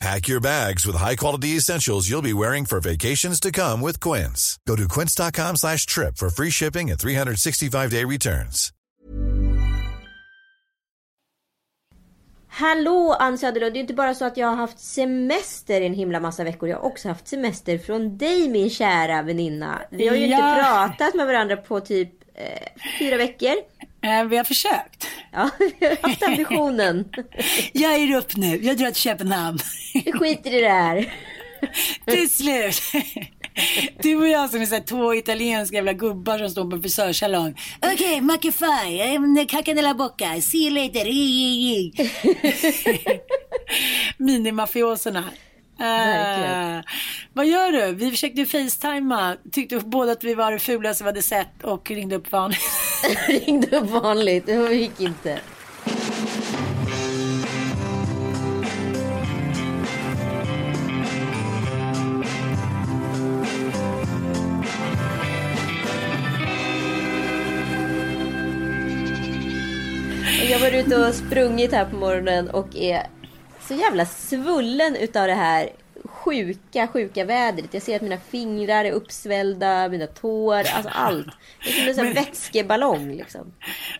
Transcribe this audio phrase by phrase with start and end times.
[0.00, 4.58] Pack your bags with high-quality essentials you'll be wearing for vacations to come with Quince.
[4.66, 8.72] Go to quince.com slash trip for free shipping and 365-day returns.
[12.52, 16.20] Hallå Ann Söderlund, det är inte bara så att jag har haft semester en himla
[16.20, 16.68] massa veckor.
[16.68, 19.82] Jag har också haft semester från dig min kära väninna.
[19.90, 20.36] Vi har ju Ja.
[20.36, 20.62] inte
[20.98, 23.54] pratat med varandra på typ eh, fyra veckor.
[24.02, 25.06] Eh, vi har försökt.
[25.32, 27.08] Ja, vi har haft ambitionen.
[27.72, 28.58] Jag är upp nu.
[28.62, 29.58] Jag drar till Köpenhamn.
[29.94, 31.12] Vi skiter i det här.
[32.06, 32.82] till slut.
[34.02, 36.82] Du och jag som är så här, två italienska jävla gubbar som står på en
[36.82, 37.60] frisörsalong.
[37.82, 41.06] Okej, okay, Macify, I'm Caca della Bocca, see you later.
[44.16, 45.24] Minimafioserna.
[45.80, 46.76] Verkligen.
[46.76, 46.82] Uh,
[47.32, 47.92] vad gör du?
[47.92, 49.36] Vi försökte facetima.
[49.52, 52.60] Tyckte båda att vi var det fulaste vi hade sett och ringde upp vanligt.
[53.28, 55.40] Ringde upp vanligt, det gick inte.
[70.50, 73.06] Jag var ute och sprungit här på morgonen och är
[73.70, 75.70] så jävla svullen utav det här
[76.04, 77.74] sjuka, sjuka vädret.
[77.74, 81.26] Jag ser att mina fingrar är uppsvällda, mina tår, alltså allt.
[81.64, 83.52] Det är som en sån vätskeballong liksom.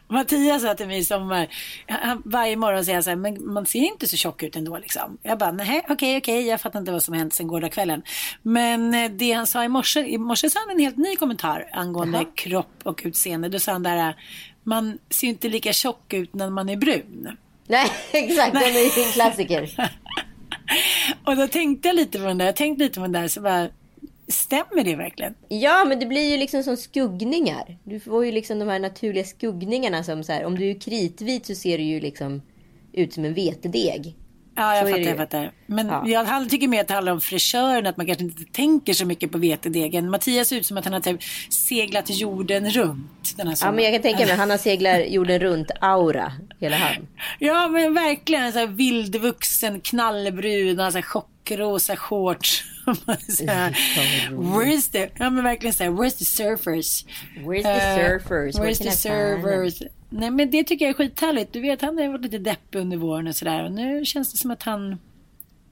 [0.09, 1.49] Mattias sa till mig
[1.87, 5.19] han, varje morgon säger så här, men man ser inte så tjock ut ändå liksom.
[5.22, 8.03] Jag bara, nej okej okej, jag fattar inte vad som hänt sen gårdagskvällen.
[8.43, 11.69] Men eh, det han sa i morse, i morse sa han en helt ny kommentar
[11.72, 12.27] angående Jaha.
[12.34, 13.49] kropp och utseende.
[13.49, 14.16] Då sa han där,
[14.62, 17.37] man ser inte lika tjock ut när man är brun.
[17.71, 18.53] Nej, exakt.
[18.53, 19.71] Den är ju en klassiker.
[21.27, 23.41] Och då tänkte jag lite på den där, jag tänkte lite på den där, så
[23.41, 23.69] bara,
[24.29, 25.35] stämmer det verkligen?
[25.49, 27.79] Ja, men det blir ju liksom som skuggningar.
[27.85, 31.47] Du får ju liksom de här naturliga skuggningarna som så här, om du är kritvit
[31.47, 32.43] så ser du ju liksom
[32.93, 34.17] ut som en vetedeg.
[34.55, 35.53] Ja, jag Så fattar, jag fattar.
[35.66, 36.03] Men Ja.
[36.06, 39.33] jag tycker mer att det handlar om frisören, att man kanske inte tänker så mycket
[39.33, 40.11] på vetedegen.
[40.11, 43.84] Mattias ser ut som att han har typ seglat jorden runt den här Ja, men
[43.84, 47.06] jag kan tänka mig, han har seglat jorden runt aura, hela han.
[47.39, 52.65] Ja, men verkligen en sån här vildvuxen, knallbrun, så här chockrosa shorts.
[53.28, 53.44] Så
[54.31, 57.05] Where's the, ja men verkligen så här, where's the surfers?
[57.37, 58.59] Where's the Eh, surfers?
[58.59, 59.83] Where Where's the servers?
[60.10, 61.53] Nej men det tycker jag är skithärligt.
[61.53, 63.65] Du vet han har varit lite deppig under våren och sådär.
[63.65, 64.98] Och nu känns det som att han...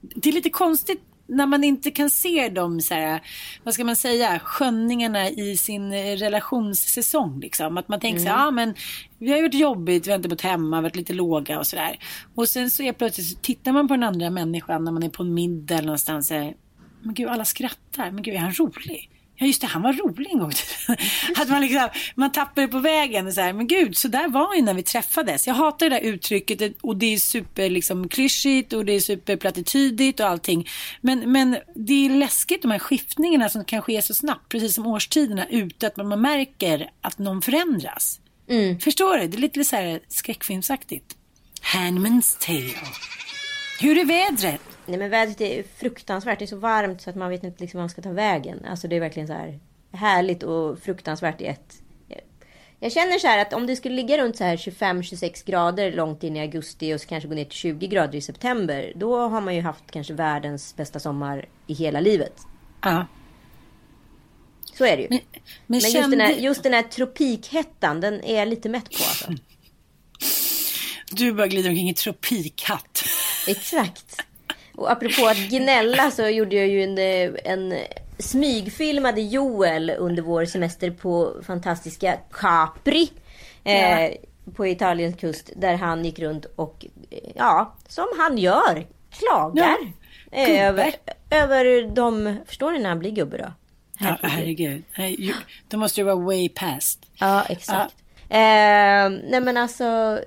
[0.01, 3.21] Det är lite konstigt när man inte kan se de så här,
[3.63, 7.39] vad ska man säga, skönningarna i sin relationssäsong.
[7.39, 7.77] Liksom.
[7.77, 8.73] Att man tänker så här, ja men
[9.17, 11.99] vi har varit jobbigt, vi har inte bott hemma, varit lite låga och sådär.
[12.35, 15.09] Och sen så är plötsligt så tittar man på den andra människan när man är
[15.09, 16.27] på en middag eller någonstans.
[16.27, 16.55] Så här,
[17.01, 19.09] men gud alla skrattar, men gud är han rolig?
[19.41, 20.51] Ja just det, han var rolig en gång.
[21.35, 23.27] att man, liksom, man tappar det på vägen.
[23.27, 25.47] Och så här, men gud, så där var ju när vi träffades.
[25.47, 30.19] Jag hatar det där uttrycket och det är super liksom, klyschigt och det är superplatitydigt
[30.19, 30.67] och allting.
[31.01, 34.87] Men, men det är läskigt de här skiftningarna som kan ske så snabbt, precis som
[34.87, 38.19] årstiderna, utan att man märker att någon förändras.
[38.79, 39.27] Förstår du?
[39.27, 41.15] Det är lite så här skräckfilmsaktigt.
[41.61, 42.87] Handman's tale.
[43.79, 44.61] Hur är vädret?
[44.89, 46.39] Nej men vädret är fruktansvärt.
[46.39, 48.65] Det är så varmt så att man vet inte liksom vad man ska ta vägen.
[48.65, 49.59] Alltså det är verkligen så här
[49.91, 51.81] härligt och fruktansvärt i ett.
[52.81, 56.23] Jag känner så här att om det skulle ligga runt så här 25-26 grader långt
[56.23, 58.93] in i augusti och så kanske gå ner till 20 grader i september.
[58.95, 62.33] Då har man ju haft kanske världens bästa sommar i hela livet.
[62.81, 63.05] Ja.
[64.73, 65.07] Så är det ju.
[65.09, 66.17] Men, Men, men, just, kände...
[66.17, 69.33] den här, just den här tropikhettan, den är jag lite mätt på alltså.
[71.11, 73.03] Du bara glider omkring i tropikhatt.
[73.47, 74.21] Exakt.
[74.79, 77.73] Och apropå att gnälla så gjorde jag ju en, eh, en
[78.19, 83.09] smygfilmade Joel under vår semester på fantastiska Capri.
[83.63, 83.71] Ja.
[83.71, 84.11] Eh,
[84.55, 85.49] på Italiens kust.
[85.55, 89.75] Där han gick runt och, eh, ja, som han gör, klagar.
[90.31, 90.93] Ja, över,
[91.29, 93.53] över de, förstår ni när han blir gubbe då?
[93.99, 94.83] Ja, herregud.
[94.97, 95.33] Ju-
[95.67, 96.99] Då måste du vara way past.
[97.19, 97.95] Ja, exakt.
[98.29, 100.19] Eh, nej men alltså,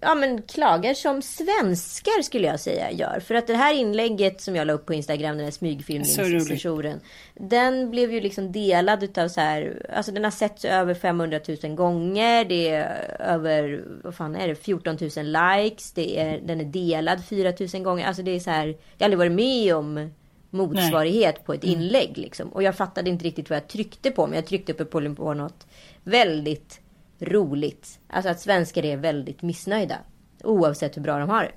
[0.00, 3.20] ja men klagar som svenskar skulle jag säga gör.
[3.20, 7.00] För att det här inlägget som jag la upp på Instagram, den här smygfilmningssessionen.
[7.34, 11.74] Den blev ju liksom delad utav så här, alltså den har setts över 500 000
[11.74, 12.44] gånger.
[12.44, 15.92] Det är över, vad fan är det, 14 000 likes.
[15.92, 18.06] Det är, den är delad 4 000 gånger.
[18.06, 20.10] Alltså det är så här, jag har aldrig varit med om
[20.50, 21.44] motsvarighet Nej.
[21.46, 22.48] på ett inlägg liksom.
[22.48, 24.26] Och jag fattade inte riktigt vad jag tryckte på.
[24.26, 25.66] Men jag tryckte uppe på, på något
[26.04, 26.81] väldigt
[27.22, 27.98] roligt.
[28.08, 29.98] Alltså att svenskar är väldigt missnöjda.
[30.44, 31.52] Oavsett hur bra de har det.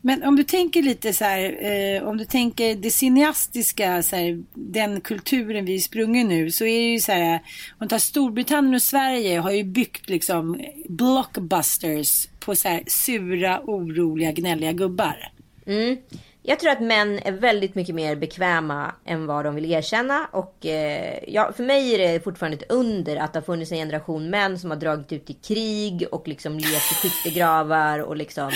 [0.00, 4.42] Men om du tänker lite så här, eh, om du tänker det cineastiska, så här,
[4.54, 7.34] den kulturen vi är sprungen nu, så är det ju så här,
[7.78, 13.60] om du tar Storbritannien och Sverige har ju byggt liksom blockbusters på så här sura,
[13.64, 15.32] oroliga, gnälliga gubbar.
[15.66, 15.96] Mm.
[16.42, 20.26] Jag tror att män är väldigt mycket mer bekväma än vad de vill erkänna.
[20.32, 23.78] Och eh, ja, för mig är det fortfarande ett under att det har funnits en
[23.78, 28.50] generation män som har dragit ut i krig och liksom levt i skyttegravar och liksom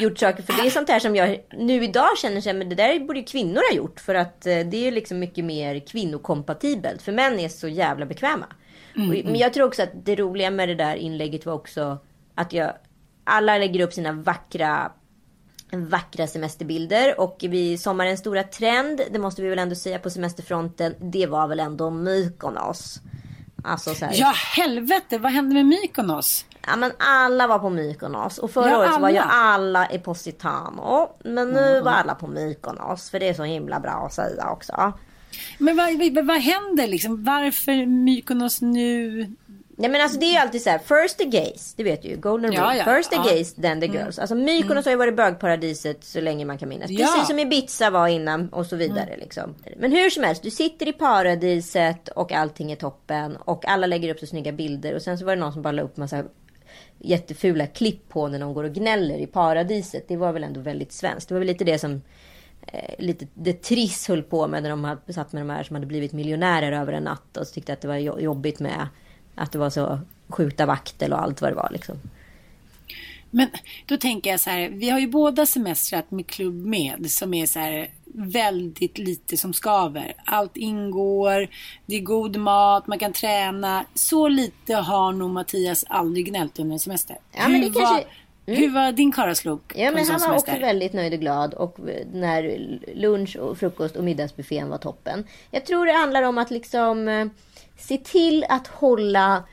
[0.00, 0.42] gjort saker.
[0.42, 3.18] För det är sånt här som jag nu idag känner sig, men det där borde
[3.18, 4.00] ju kvinnor ha gjort.
[4.00, 7.02] För att eh, det är liksom mycket mer kvinnokompatibelt.
[7.02, 8.46] För män är så jävla bekväma.
[8.96, 11.98] Mm, och, men jag tror också att det roliga med det där inlägget var också
[12.34, 12.72] att jag
[13.24, 14.92] alla lägger upp sina vackra
[15.70, 20.94] vackra semesterbilder och vi sommarens stora trend, det måste vi väl ändå säga på semesterfronten,
[20.98, 23.00] det var väl ändå Mykonos.
[23.64, 24.14] Alltså så här.
[24.16, 26.44] Ja helvete, vad hände med Mykonos?
[26.66, 29.98] Ja men alla var på Mykonos och förra ja, året så var ju alla i
[29.98, 31.08] Positano.
[31.24, 31.84] Men nu mm.
[31.84, 34.92] var alla på Mykonos för det är så himla bra att säga också.
[35.58, 37.24] Men vad, vad, vad händer liksom?
[37.24, 39.26] Varför Mykonos nu?
[39.80, 42.08] Nej men alltså det är ju alltid så här, first the gays, det vet du
[42.08, 42.76] ju, golden ja, rule.
[42.76, 43.22] Ja, first the ja.
[43.22, 43.98] gays, then the mm.
[43.98, 44.18] girls.
[44.18, 44.84] Alltså Mykonos mm.
[44.84, 46.86] har ju varit bögparadiset så länge man kan minnas.
[46.86, 49.20] Precis som Ibiza var innan och så vidare mm.
[49.20, 49.54] liksom.
[49.76, 54.14] Men hur som helst, du sitter i paradiset och allting är toppen och alla lägger
[54.14, 56.24] upp så snygga bilder och sen så var det någon som bara la upp massa
[56.98, 60.08] jättefula klipp på när de går och gnäller i paradiset.
[60.08, 61.28] Det var väl ändå väldigt svenskt.
[61.28, 62.02] Det var väl lite det som
[62.66, 65.76] eh, lite det Triss höll på med när de hade, satt med de här som
[65.76, 68.88] hade blivit miljonärer över en natt och tyckte att det var jobbigt med
[69.38, 71.96] att det var så skjuta vaktel och allt vad det var liksom.
[73.30, 73.48] Men
[73.86, 77.46] då tänker jag så här, vi har ju båda semestrat med Klubb Med som är
[77.46, 80.12] så här väldigt lite som skaver.
[80.24, 81.48] Allt ingår,
[81.86, 83.84] det är god mat, man kan träna.
[83.94, 87.16] Så lite har nog Mattias aldrig gnällt under en semester.
[87.32, 87.80] Ja, det kanske...
[87.80, 88.04] Var,
[88.46, 88.60] mm.
[88.60, 89.72] Hur var din karlaslok?
[89.76, 90.52] Ja, men han var semester?
[90.52, 91.54] också väldigt nöjd och glad.
[91.54, 91.78] Och
[92.12, 92.58] när
[92.94, 95.24] lunch, och frukost och middagsbuffén var toppen.
[95.50, 97.26] Jag tror det handlar om att liksom eh,
[97.78, 99.44] se till att hålla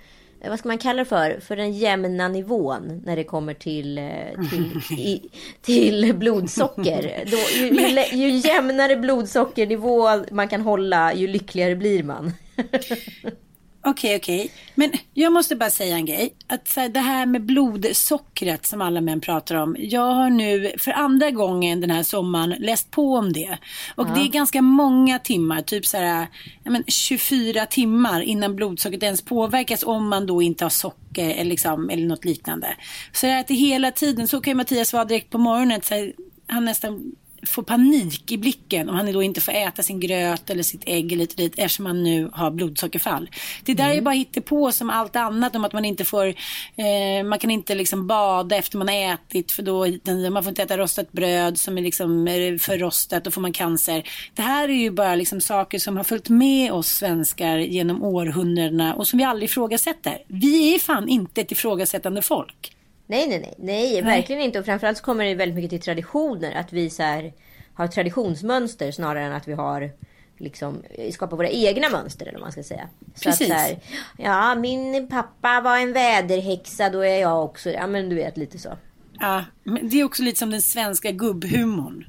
[0.41, 1.39] eh, vad ska man kalla det för?
[1.39, 5.29] För den jämna nivån när det kommer till, eh, till, i,
[5.61, 7.23] till blodsocker.
[7.25, 12.31] Då, ju, ju, ju jämnare blodsockernivå man kan hålla, ju lyckligare blir man.
[13.87, 14.45] Okej, okay, okej.
[14.45, 14.49] Okay.
[14.75, 16.33] Men jag måste bara säga en grej.
[16.47, 19.75] Att så här, det här med blodsockret som alla män pratar om.
[19.79, 23.57] Jag har nu för andra gången den här sommaren läst på om det.
[23.95, 24.13] Och ja.
[24.15, 26.27] det är ganska många timmar, typ så här,
[26.63, 31.89] men 24 timmar innan blodsockret ens påverkas om man då inte har socker eller, liksom,
[31.89, 32.75] eller något liknande.
[33.11, 36.13] Så att det hela tiden, så kan ju Mattias vara direkt på morgonen, så här,
[36.47, 37.15] han nästan
[37.45, 41.05] får panik i blicken och han då inte får äta sin gröt eller sitt ägg
[41.05, 43.29] eller lite dit eftersom han nu har blodsockerfall.
[43.63, 43.97] Det där mm.
[43.97, 46.27] är bara på som allt annat om att man inte får,
[46.75, 49.87] eh, man kan inte liksom bada efter man har ätit för då,
[50.29, 52.27] man får inte äta rostat bröd som är liksom
[52.61, 54.03] för rostat, då får man cancer.
[54.33, 58.95] Det här är ju bara liksom saker som har följt med oss svenskar genom århundradena
[58.95, 60.23] och som vi aldrig ifrågasätter.
[60.27, 62.75] Vi är fan inte ett ifrågasättande folk.
[63.07, 64.59] Nej, nej, nej, nej, verkligen inte.
[64.59, 66.55] Och framförallt så kommer det väldigt mycket till traditioner.
[66.55, 67.33] Att vi så här,
[67.75, 69.91] har traditionsmönster snarare än att vi har
[70.37, 72.89] liksom skapar våra egna mönster eller vad man ska säga.
[73.15, 73.51] Så Precis.
[73.51, 73.79] att så här,
[74.17, 78.59] ja min pappa var en väderhäxa, då är jag också Ja men du vet lite
[78.59, 78.77] så.
[79.19, 82.05] Ja, men det är också lite som den svenska gubbhumorn.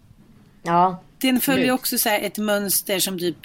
[0.62, 1.02] Ja.
[1.18, 3.36] Den följer också så ett mönster som typ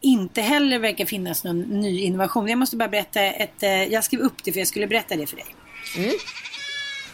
[0.00, 2.48] inte heller verkar finnas någon ny innovation.
[2.48, 5.26] Jag måste bara berätta ett, eh, jag skrev upp det för jag skulle berätta det
[5.26, 5.46] för dig.
[5.96, 6.10] Mm.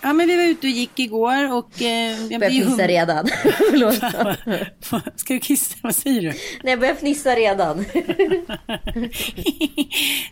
[0.04, 1.82] Ja, men vi var ute och gick igår och...
[1.82, 3.26] Eh, jag börjar fnissa redan.
[3.70, 3.94] Förlåt.
[5.20, 5.76] Ska du kissa?
[5.82, 6.28] Vad säger du?
[6.28, 7.84] Nej, jag börjar fnissa redan.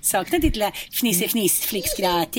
[0.00, 2.36] Saknar ditt lilla fnisse-fniss-flickskratt.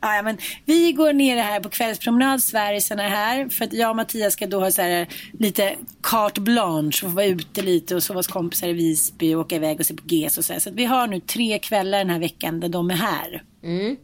[0.00, 3.48] ja, men vi går ner här på kvällspromenad, Sverigesarna här.
[3.48, 5.08] För att jag och Mattias ska då ha så här,
[5.38, 9.56] lite carte blanche och vara ute lite och sova hos kompisar i Visby och åka
[9.56, 10.52] iväg och se på GES och så.
[10.52, 10.60] Här.
[10.60, 13.42] Så vi har nu tre kvällar den här veckan där de är här.
[13.64, 13.96] Mm.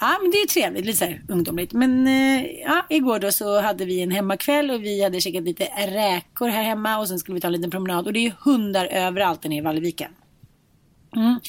[0.00, 1.72] Ja, men det är trevligt, lite så här ungdomligt.
[1.72, 5.64] Men eh, ja, igår då så hade vi en hemmakväll och vi hade käkat lite
[5.86, 8.86] räkor här hemma och sen skulle vi ta en liten promenad och det är hundar
[8.86, 10.10] överallt nere i Valleviken.
[11.16, 11.40] Mm.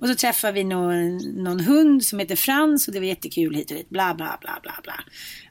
[0.00, 3.70] Och så träffade vi någon, någon hund som heter Frans och det var jättekul hit
[3.70, 3.90] och dit.
[3.90, 4.94] Bla bla bla bla bla.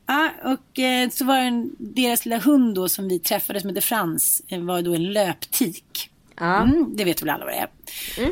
[0.05, 3.69] Ja, och eh, så var det en, deras lilla hund då som vi träffade som
[3.69, 4.41] heter Frans.
[4.47, 6.09] Eh, var då en löptik.
[6.39, 6.61] Ja.
[6.61, 7.69] Mm, det vet väl alla vad det är.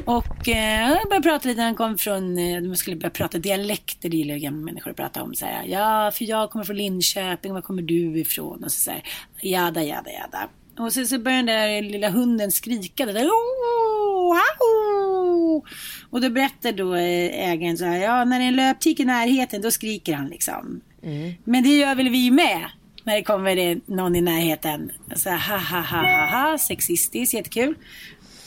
[0.06, 4.10] Och eh, jag började prata lite, han kom från, eh, de skulle börja prata dialekter,
[4.10, 5.36] det gillar ju gamla människor att prata om.
[5.36, 8.64] Så här, ja, för jag kommer från Linköping, var kommer du ifrån?
[8.64, 9.04] Och så, så här,
[9.42, 10.48] jada, jada, jada.
[10.80, 13.06] Och sen så började den där lilla hunden skrika.
[13.06, 15.64] Det där, "Oh, au!"
[16.10, 19.06] Och då berättar då eh, ägaren så här, ja när det är en löptik i
[19.06, 20.82] närheten då skriker han liksom.
[21.44, 22.62] Men det gör väl vi med?
[23.04, 24.92] När det kommer det någon i närheten.
[25.16, 27.76] Så här, ha ha ha ha ha, sexistiskt, jättekul.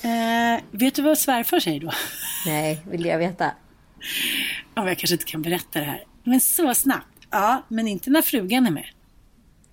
[0.02, 1.90] Eh, vet du vad svärfar säger då?
[2.46, 3.50] Nej, vill jag veta.
[4.74, 6.04] Ja, jag kanske inte kan berätta det här.
[6.24, 7.06] Men så snabbt.
[7.30, 8.86] Ja, men inte när frugan är med.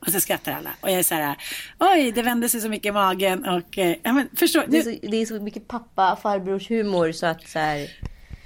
[0.06, 0.70] Och så skrattar alla.
[0.82, 1.36] Och jag är så här,
[1.80, 3.46] oj, det vände sig så mycket i magen.
[3.46, 7.12] Och, eh, ja, men förstår, Det är, så, det är så mycket pappa farbrors humor
[7.12, 7.88] så att så här.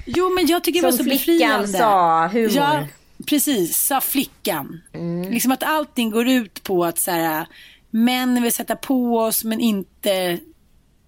[0.06, 1.28] jo, men jag tycker det var Som så flickan
[1.62, 1.68] befriande.
[1.68, 2.52] sa, humor.
[2.56, 2.88] Ja,
[3.28, 4.82] precis, sa flickan.
[5.30, 7.46] Liksom att allting går ut på att så här,
[7.90, 10.40] män vill sätta på oss, men inte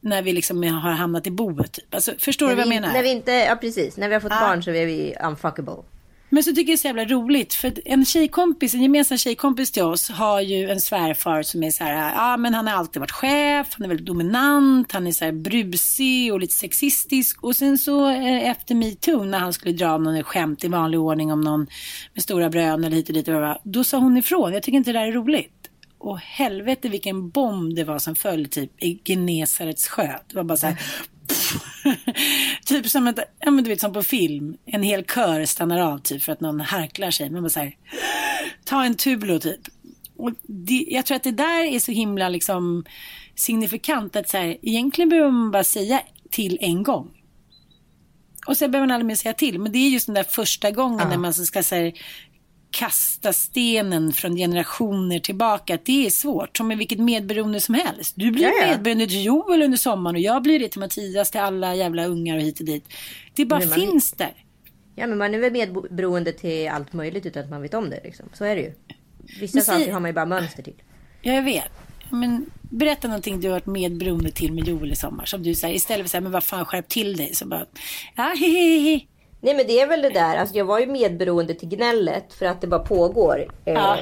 [0.02, 1.72] när vi liksom har hamnat i boet.
[1.72, 1.96] Typ.
[1.96, 2.94] Alltså, förstår du vad jag vi, menar?
[2.94, 3.98] När vi inte, ja precis.
[3.98, 4.40] När vi har fått Ja.
[4.40, 5.84] barn så är vi unfuckable.
[6.30, 7.54] Men så tycker jag det är så jävla roligt.
[7.54, 11.84] För en tjejkompis, en gemensam tjejkompis till oss har ju en svärfar som är så
[11.84, 15.26] här, ja men han har alltid varit chef, han är väldigt dominant, han är så
[15.26, 17.44] här brusig och lite sexistisk.
[17.44, 21.32] Och sen så eh, efter metoo när han skulle dra någon skämt i vanlig ordning
[21.32, 21.68] om någon
[22.14, 24.54] med stora brön eller hit och dit, och vad det var, då sa hon ifrån,
[24.54, 25.54] jag tycker inte det där är roligt.
[26.00, 30.08] Och helvete vilken bomb det var som föll typ i Genesarets sjö.
[30.28, 30.80] Det var bara så här,
[32.66, 34.58] typ som, ett, ja, men du vet, som på film.
[34.66, 37.30] En hel kör stannar av typ för att någon harklar sig.
[37.30, 37.76] Man bara så här,
[38.64, 39.62] ta en tulo typ.
[40.18, 42.86] Och det, jag tror att det där är så himla liksom
[43.36, 47.12] signifikant att så här, egentligen behöver man bara säga till en gång.
[48.48, 49.60] Och sen behöver man aldrig mer säga till.
[49.60, 51.94] Men det är just den där första gången när man ska så här,
[52.78, 55.78] kasta stenen från generationer tillbaka.
[55.86, 58.14] Det är svårt, som med vilket medberoende som helst.
[58.18, 58.68] Du blir Ja, ja.
[58.68, 62.36] medberoende till Joel under sommaren och jag blir det till Mattias, till alla jävla ungar
[62.36, 62.86] och hit och dit.
[63.34, 64.34] Det bara man- finns där.
[64.96, 68.02] Ja men man är väl medberoende till allt möjligt utan att man vet om det
[68.04, 68.26] liksom.
[68.34, 68.74] Så är det ju.
[69.40, 70.82] Vissa saker har man ju bara mönster till.
[71.22, 71.72] Ja, jag vet.
[72.12, 75.26] Men berätta någonting du har varit medberoende till med Joel i sommar.
[75.26, 77.36] Som du säger, istället för att säga, men vad fan skärp till dig.
[77.36, 77.66] Så bara,
[78.16, 79.00] ja, hehehe.
[79.42, 82.46] Nej men det är väl det där, alltså jag var ju medberoende till gnället för
[82.46, 83.40] att det bara pågår.
[83.66, 83.98] Eh, Ja.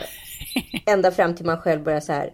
[0.86, 2.30] ända fram till man själv börjar så här.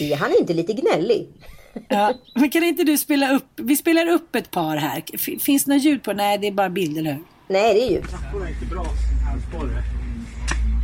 [0.00, 1.28] Är han inte lite gnällig?
[1.88, 5.02] Ja, men kan inte du spela upp, vi spelar upp ett par här.
[5.14, 6.12] F- Finns det något ljud på?
[6.12, 7.22] Nej, det är bara bild, eller hur?
[7.48, 7.98] Nej det är ju.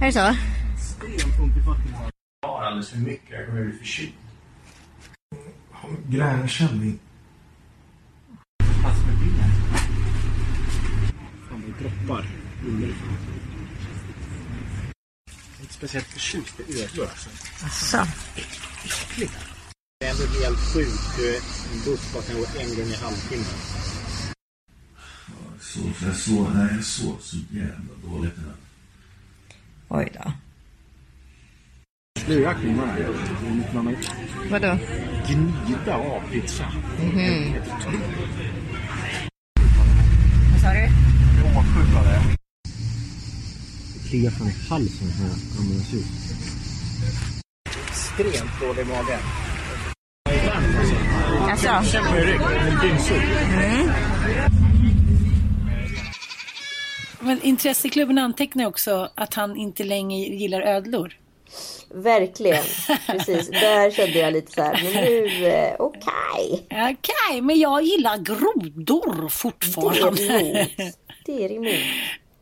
[0.03, 0.19] Är det så?
[2.43, 3.31] Jag har alldeles för mycket.
[3.31, 4.13] Jag kommer bli förkyld.
[6.09, 6.99] Gränkänning.
[8.83, 9.49] Massor med bilar.
[11.85, 12.27] Droppar
[12.67, 13.17] underifrån.
[15.27, 17.31] Jag är inte speciellt förtjust i ödlor alltså.
[17.71, 17.99] Så.
[18.85, 19.31] Äckliga.
[20.01, 21.17] Det är ändå helt sjukt.
[21.17, 23.45] Du, En buss bara kan gå en gång i halvtimmen.
[25.61, 28.55] Så, så jag sov, nej jag sov så jävla dåligt den här.
[29.89, 30.33] Oj då.
[32.21, 32.97] Sluga kvinnorna.
[33.75, 33.97] Man har
[34.51, 34.79] Vadå?
[35.29, 36.73] gnida av pizza.
[40.53, 40.89] Vad sa du?
[43.94, 46.07] Det kliar fan i halsen när jag andas ut.
[47.89, 49.21] Extremt dålig i magen.
[51.51, 51.93] Alltså.
[51.93, 52.41] Känn på min rygg.
[52.41, 53.23] En dyngsur.
[57.21, 61.13] Men intresseklubben antecknar också att han inte längre gillar ödlor.
[61.95, 62.65] Verkligen.
[63.07, 63.49] Precis.
[63.51, 64.81] Där kände jag lite så här.
[64.85, 66.67] Men nu, eh, okej.
[66.71, 70.23] Okej, men jag gillar grodor Det är fortfarande.
[70.23, 70.95] emot.
[71.27, 71.75] Det är emot.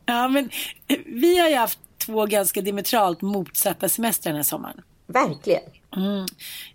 [0.05, 0.49] Ja, men
[0.87, 4.81] eh, vi har ju haft två ganska diametralt motsatta semestrar den här sommaren.
[5.07, 5.61] Verkligen.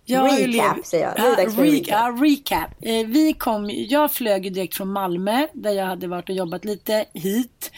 [0.04, 1.16] Ju Recap, säger jag.
[1.16, 1.88] För re- recap.
[1.88, 2.70] Ja, recap.
[2.80, 6.64] Eh, vi kom, jag flög ju direkt från Malmö där jag hade varit och jobbat
[6.64, 7.70] lite hit.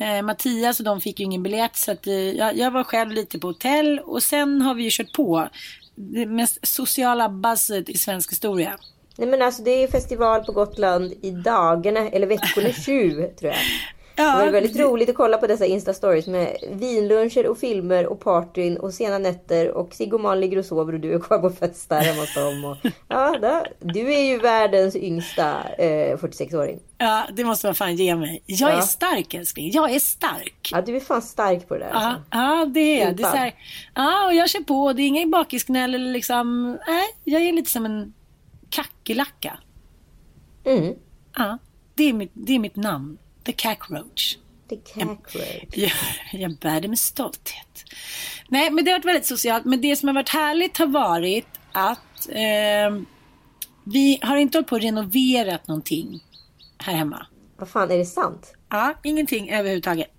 [0.00, 3.10] Eh, Mattias och de fick ju ingen biljett så att, eh, jag, jag var själv
[3.12, 5.48] lite på hotell och sen har vi ju kört på
[5.94, 8.78] det mest sociala buzzet i svensk historia.
[9.16, 13.60] Nej men alltså det är festival på Gotland i dagarna, eller veckorna 20 tror jag.
[14.18, 18.06] Ja, det var väldigt det- roligt att kolla på dessa Insta-stories med vinluncher och filmer
[18.06, 21.18] och partyn och sena nätter och Sigge och Malin ligger och sover och du är
[21.18, 22.64] kvar på festar hemma hos dem.
[22.64, 22.76] Och,
[23.08, 23.72] ja, där.
[23.80, 26.78] du är ju världens yngsta eh, 46-åring.
[26.98, 28.42] Ja, det måste man fan ge mig.
[28.46, 28.76] Jag Ja.
[28.76, 30.68] är stark älskling, jag är stark.
[30.72, 31.90] Ja, du är fan stark på det där.
[31.92, 32.22] Ja, Alltså.
[32.30, 33.16] ja det är jag.
[33.16, 33.30] Det är Impad.
[33.30, 33.54] så här,
[33.94, 34.92] ja, och jag kör på.
[34.92, 38.14] Det är inga bakisgnäll eller liksom, nej, jag är lite som en
[38.70, 39.58] kackerlacka.
[40.64, 40.94] Mm.
[41.36, 41.58] Ja,
[41.94, 43.18] Det är mitt, det är mitt namn.
[43.48, 44.36] The Cockroach.
[44.68, 45.64] The cockroach.
[45.72, 45.90] Jag,
[46.32, 47.84] jag bär det med stolthet.
[48.48, 49.64] Nej, men det har varit väldigt socialt.
[49.64, 53.02] Men det som har varit härligt har varit att eh,
[53.84, 56.20] vi har inte hållit på och renoverat någonting
[56.78, 57.26] här hemma.
[57.56, 58.54] Vad fan, är det sant?
[58.68, 60.10] Ja, ingenting överhuvudtaget.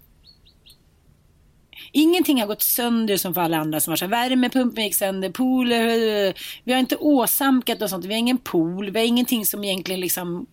[1.91, 5.29] Ingenting har gått sönder som för alla andra som var så här, värmepumpen gick sönder,
[5.29, 6.33] pooler, eh,
[6.63, 10.01] vi har inte åsamkat och sånt, vi har ingen pool, vi har ingenting som egentligen
[10.01, 10.47] liksom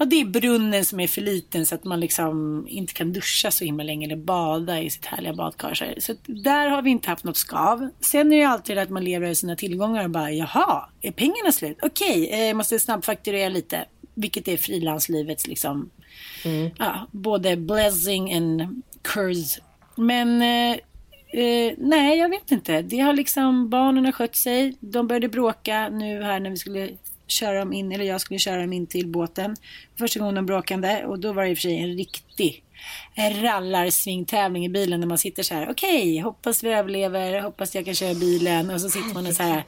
[0.00, 3.50] Ja, det är brunnen som är för liten så att man liksom inte kan duscha
[3.50, 5.94] så himla länge eller bada i sitt härliga badkar.
[5.98, 7.88] Så, där har vi inte haft något skav.
[8.00, 11.12] Sen är det ju alltid att man lever över sina tillgångar och bara jaha, är
[11.12, 11.78] pengarna slut?
[11.82, 13.84] Okej, eh, måste snabbfakturera lite.
[14.14, 15.90] Vilket är frilanslivets liksom,
[16.78, 19.60] ja, både blessing and curse.
[19.96, 20.78] Men eh,
[21.42, 22.82] eh, nej, jag vet inte.
[22.82, 24.76] Det har liksom, barnen har skött sig.
[24.80, 26.88] De började bråka nu här när vi skulle
[27.30, 29.56] köra dem in, eller jag skulle köra dem in till båten.
[29.98, 32.64] Första gången de bråkade och då var det i och för sig en riktig
[33.42, 35.70] rallarsvingtävling i bilen när man sitter så här.
[35.70, 39.42] Okej, hoppas vi överlever, hoppas jag kan köra bilen och så sitter man och så
[39.42, 39.64] här.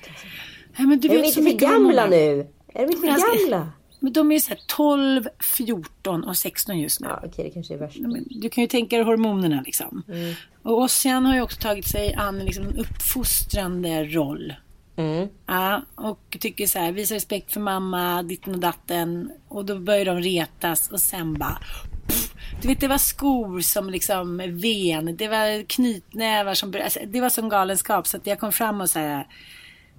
[0.76, 2.46] Nej, men du Är de vet inte så för mycket gamla nu?
[2.74, 3.72] Är de inte för gamla?
[4.00, 7.08] Men de är så här 12, 14 och 16 just nu.
[7.08, 7.98] Ja, okej, det kanske är värst.
[8.30, 10.02] Du kan ju tänka dig hormonerna liksom.
[10.08, 10.34] Mm.
[10.62, 14.54] Och Ossian har ju också tagit sig an liksom en uppfostrande roll.
[15.02, 15.28] Mm.
[15.46, 19.30] Ja, och tycker så här, visa respekt för mamma, ditten och datten.
[19.48, 21.58] Och då börjar de retas och sen bara...
[22.06, 25.16] Pff, du vet, det var skor som liksom ven.
[25.16, 26.74] Det var knytnävar som...
[26.84, 28.06] Alltså, det var som galenskap.
[28.06, 29.26] Så att jag kom fram och så här...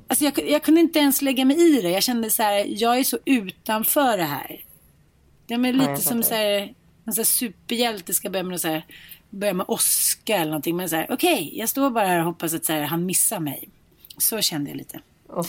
[0.08, 1.90] Alltså jag, jag kunde inte ens lägga mig i det.
[1.90, 4.64] Jag kände så här, jag är så utanför det här.
[5.48, 6.74] Det är lite jag som så här,
[7.06, 8.86] en så här superhjälte ska börja med, så här,
[9.30, 10.76] börja med Oscar eller någonting.
[10.76, 13.40] Men så här, okej, jag står bara här och hoppas att så här, han missar
[13.40, 13.70] mig.
[14.18, 15.00] Så kände jag lite.
[15.30, 15.46] Åh.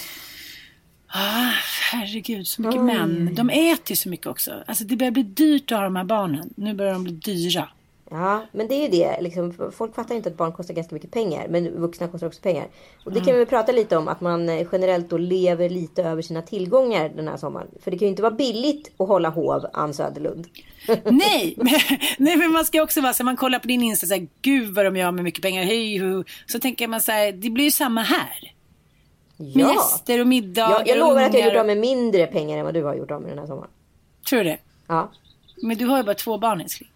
[1.16, 1.52] Ah,
[1.92, 3.35] herregud, så mycket män.
[3.35, 4.52] De äter ju så mycket också.
[4.66, 6.50] Alltså det börjar bli dyrt att ha de här barnen.
[6.56, 7.68] Nu börjar de bli dyra.
[8.11, 9.21] Ja, men det är ju det.
[9.21, 11.47] Liksom, folk fattar inte att barn kostar ganska mycket pengar.
[11.49, 12.66] Men vuxna kostar också pengar.
[13.04, 14.08] Och det kan vi prata lite om.
[14.08, 17.69] Att man eh, generellt då lever lite över sina tillgångar den här sommaren.
[17.84, 20.47] För det kan ju inte vara billigt att hålla hov, Ann Söderlund.
[21.04, 21.80] Nej, men,
[22.19, 24.75] nej, men man ska också vara så man kollar på din Insta så här, gud
[24.75, 26.25] vad de gör med mycket pengar, hej hu.
[26.47, 28.53] Så tänker man så här, det blir ju samma här.
[29.36, 29.75] Med Ja!
[29.75, 32.64] gäster och middagar Jag, jag lovar att jag har gjort av med mindre pengar än
[32.64, 33.70] vad du har gjort av med den här sommaren.
[34.28, 34.58] Tror du det?
[34.86, 35.10] Ja.
[35.62, 36.90] Men du har ju bara två barn älskling.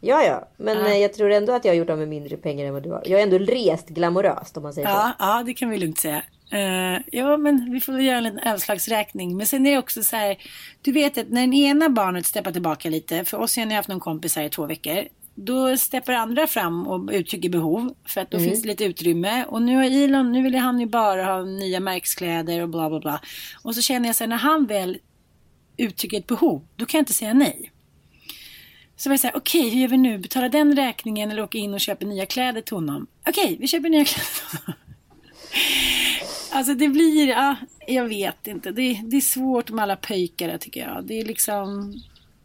[0.00, 0.48] Ja, ja.
[0.56, 2.82] Men eh, jag tror ändå att jag har gjort av med mindre pengar än vad
[2.82, 3.02] du har.
[3.06, 4.94] Jag har ändå rest glamoröst om man säger så.
[4.94, 6.22] Ja, ja, det kan vi lugnt säga.
[6.50, 9.36] Eh, ja, men vi får väl göra en liten överslagsräkning.
[9.36, 10.36] Men sen är det också så här,
[10.82, 13.88] du vet att när den ena barnet steppar tillbaka lite, för oss har ni haft
[13.88, 15.04] någon kompis här i två veckor.
[15.34, 19.44] Då steppar andra fram och uttrycker behov för att då finns det lite utrymme.
[19.44, 23.00] Och nu har Elon, nu vill han ju bara ha nya märkeskläder och bla bla
[23.00, 23.20] bla.
[23.62, 24.98] Och så känner jag så här, när han väl
[25.76, 27.72] uttrycker ett behov, då kan jag inte säga nej.
[28.96, 30.18] Så var jag såhär, okej hur gör vi nu?
[30.18, 33.06] Betala den räkningen eller åka in och köpa nya kläder till honom?
[33.28, 34.78] Okej, vi köper nya kläder till honom.
[36.52, 38.70] Alltså det blir, ja, jag vet inte.
[38.70, 41.04] Det, det är svårt med alla pöjkare tycker jag.
[41.04, 41.94] Det är liksom,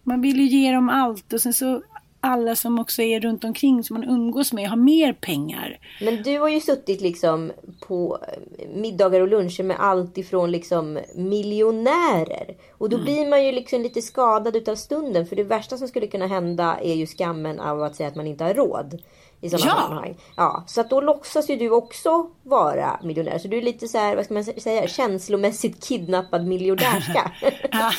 [0.03, 1.81] man vill ju ge dem allt och sen så
[2.27, 5.79] alla som också är runt omkring som man umgås med har mer pengar.
[6.01, 7.51] Men du har ju suttit liksom
[7.87, 12.55] på eh, middagar och luncher med allt ifrån liksom miljonärer.
[12.71, 13.05] Och då Mm.
[13.05, 15.25] blir man ju liksom lite skadad utav stunden.
[15.27, 18.27] För det värsta som skulle kunna hända är ju skammen av att säga att man
[18.27, 19.01] inte har råd.
[19.41, 19.81] I sådana Ja.
[19.81, 20.15] sammanhang.
[20.35, 23.39] Ja, så att då låtsas ju du också vara miljonär.
[23.39, 27.31] Så du är lite så här, vad ska man säga, känslomässigt kidnappad miljardärska.
[27.71, 27.91] Ja.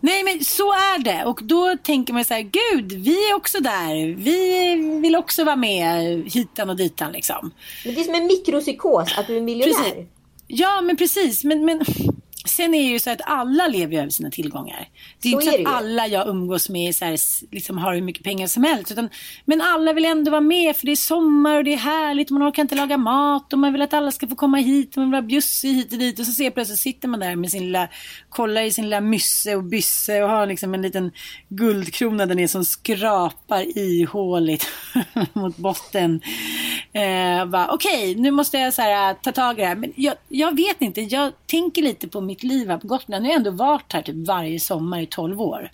[0.00, 3.58] Nej men så är det och då tänker man så här, gud vi är också
[3.60, 4.14] där.
[4.14, 7.50] Vi vill också vara med hitan och ditan liksom.
[7.84, 9.74] Men det är som en mikropsykos att du är miljonär.
[9.74, 10.06] Precis.
[10.46, 11.44] Ja, men precis.
[11.44, 11.80] Men, men
[12.46, 14.88] sen är det ju så att alla lever ju över sina tillgångar.
[15.22, 17.18] Det är Så inte så att alla jag umgås med så här,
[17.54, 18.92] liksom har hur mycket pengar som helst.
[18.92, 19.08] Utan,
[19.44, 22.30] men alla vill ändå vara med för det är sommar och det är härligt.
[22.30, 24.90] Man orkar inte laga mat och man vill att alla ska få komma hit.
[24.90, 26.18] Och man vill vara bjussig hit och dit.
[26.18, 27.88] Och så ser plötsligt sitter man där med sin lilla,
[28.28, 31.12] kollar i sin lilla mysse och bysse och har liksom en liten
[31.48, 34.66] guldkrona där nere som skrapar ihåligt
[35.32, 36.20] mot botten.
[36.92, 39.76] Eh, Okej, nu måste jag så här, ta tag i det här.
[39.76, 43.22] Men jag, jag vet inte, jag tänker lite på mitt liv här på Gotland.
[43.22, 45.70] Nu har jag ändå varit här typ varje sommar i 12 år.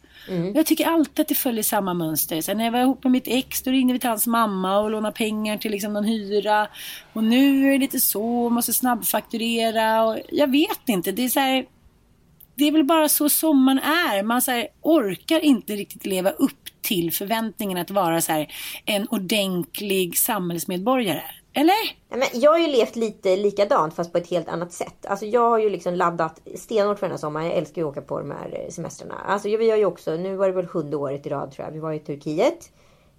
[0.54, 2.40] Jag tycker alltid att det följer samma mönster.
[2.40, 4.90] Sen när jag var ihop med mitt ex, då ringde vi till hans mamma och
[4.90, 6.68] lånade pengar till liksom någon hyra.
[7.12, 10.04] Och nu är det lite så, måste snabbfakturera.
[10.04, 11.66] Och jag vet inte, det är så här,
[12.54, 14.22] det är väl bara så sommaren är.
[14.22, 19.06] Man så här, orkar inte riktigt leva upp till förväntningen att vara så här, en
[19.10, 21.22] ordentlig samhällsmedborgare.
[21.54, 21.74] Eller?
[22.08, 25.06] Men jag har ju levt lite likadant fast på ett helt annat sätt.
[25.06, 27.46] Alltså jag har ju liksom laddat stenhårt för den här sommaren.
[27.46, 29.14] Jag älskar ju att åka på de här semestrarna.
[29.14, 31.72] Alltså vi har ju också, nu var det väl sjunde året i rad tror jag.
[31.72, 32.70] Vi var i Turkiet.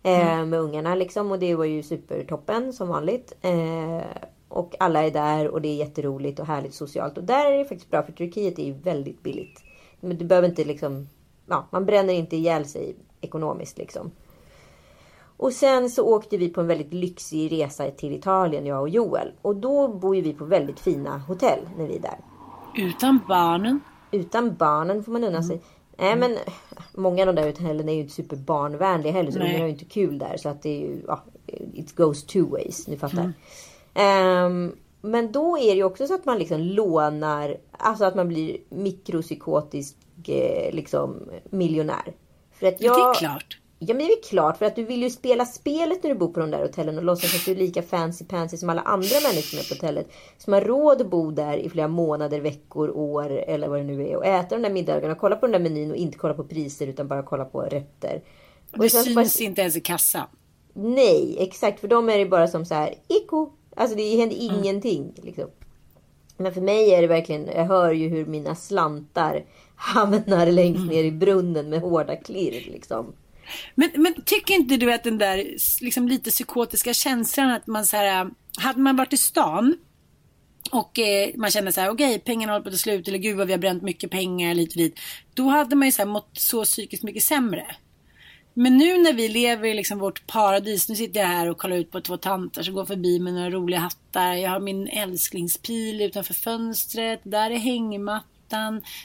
[0.03, 3.33] Eh, med ungarna liksom och det var ju supertoppen som vanligt.
[3.41, 4.05] Eh,
[4.47, 7.17] och alla är där och det är jätteroligt och härligt socialt.
[7.17, 9.63] Och där är det faktiskt bra för Turkiet är ju väldigt billigt.
[9.99, 11.09] Men du behöver inte liksom,
[11.45, 14.11] ja man bränner inte ihjäl sig ekonomiskt liksom.
[15.37, 19.31] Och sen så åkte vi på en väldigt lyxig resa till Italien, jag och Joel.
[19.41, 22.17] Och då bor ju vi på väldigt fina hotell när vi är där.
[22.75, 23.79] Utan barnen?
[24.11, 25.61] Utan barnen får man unna sig.
[25.97, 26.37] Nej men
[26.93, 29.31] många av de där hotellen är ju inte superbarnvänliga heller.
[29.31, 29.53] Så Nej.
[29.53, 30.37] de har ju inte kul där.
[30.37, 31.23] Så att det är ju, ja,
[31.73, 32.87] it goes two ways.
[32.87, 33.33] Ni fattar.
[33.93, 38.27] Ehm, men då är det ju också så att man liksom lånar, alltså att man
[38.27, 39.95] blir mikropsykotisk
[40.27, 42.13] eh, liksom miljonär.
[42.63, 43.57] För att jag, Det är klart.
[43.79, 46.15] Ja men det är väl klart för att du vill ju spela spelet när du
[46.15, 48.81] bor på de där hotellen och låtsas att du är lika fancy pansy som alla
[48.81, 50.07] andra människor som är på hotellet.
[50.37, 54.07] Som har råd att bo där i flera månader, veckor, år eller vad det nu
[54.07, 56.43] är och äta de där middagarna, kolla på den där menyn och inte kolla på
[56.43, 58.21] priser utan bara kolla på rätter.
[58.71, 60.27] Det sen så bara- syns inte ens i kassan.
[60.73, 61.79] Nej, exakt.
[61.79, 63.49] För dem är det bara som så här, iko.
[63.75, 65.13] Alltså det händer ingenting.
[65.15, 65.49] Liksom.
[66.37, 69.45] Men för mig är det verkligen, jag hör ju hur mina slantar
[69.83, 72.71] hamnar längst ner i brunnen med hårda klirr.
[72.71, 73.13] Liksom.
[73.75, 77.97] Men, men tycker inte du att den där liksom, lite psykotiska känslan att man så
[77.97, 79.77] här, hade man varit i stan
[80.71, 83.37] och eh, man känner så här, okej pengarna håller på att ta slut eller gud
[83.37, 84.99] vad vi har bränt mycket pengar lite dit.
[85.33, 87.65] Då hade man ju så här, mått så psykiskt mycket sämre.
[88.53, 91.77] Men nu när vi lever i liksom vårt paradis, nu sitter jag här och kollar
[91.77, 94.33] ut på två tanter som går förbi med några roliga hattar.
[94.33, 97.21] Jag har min älsklingspil utanför fönstret.
[97.23, 98.32] Där är hängmattan.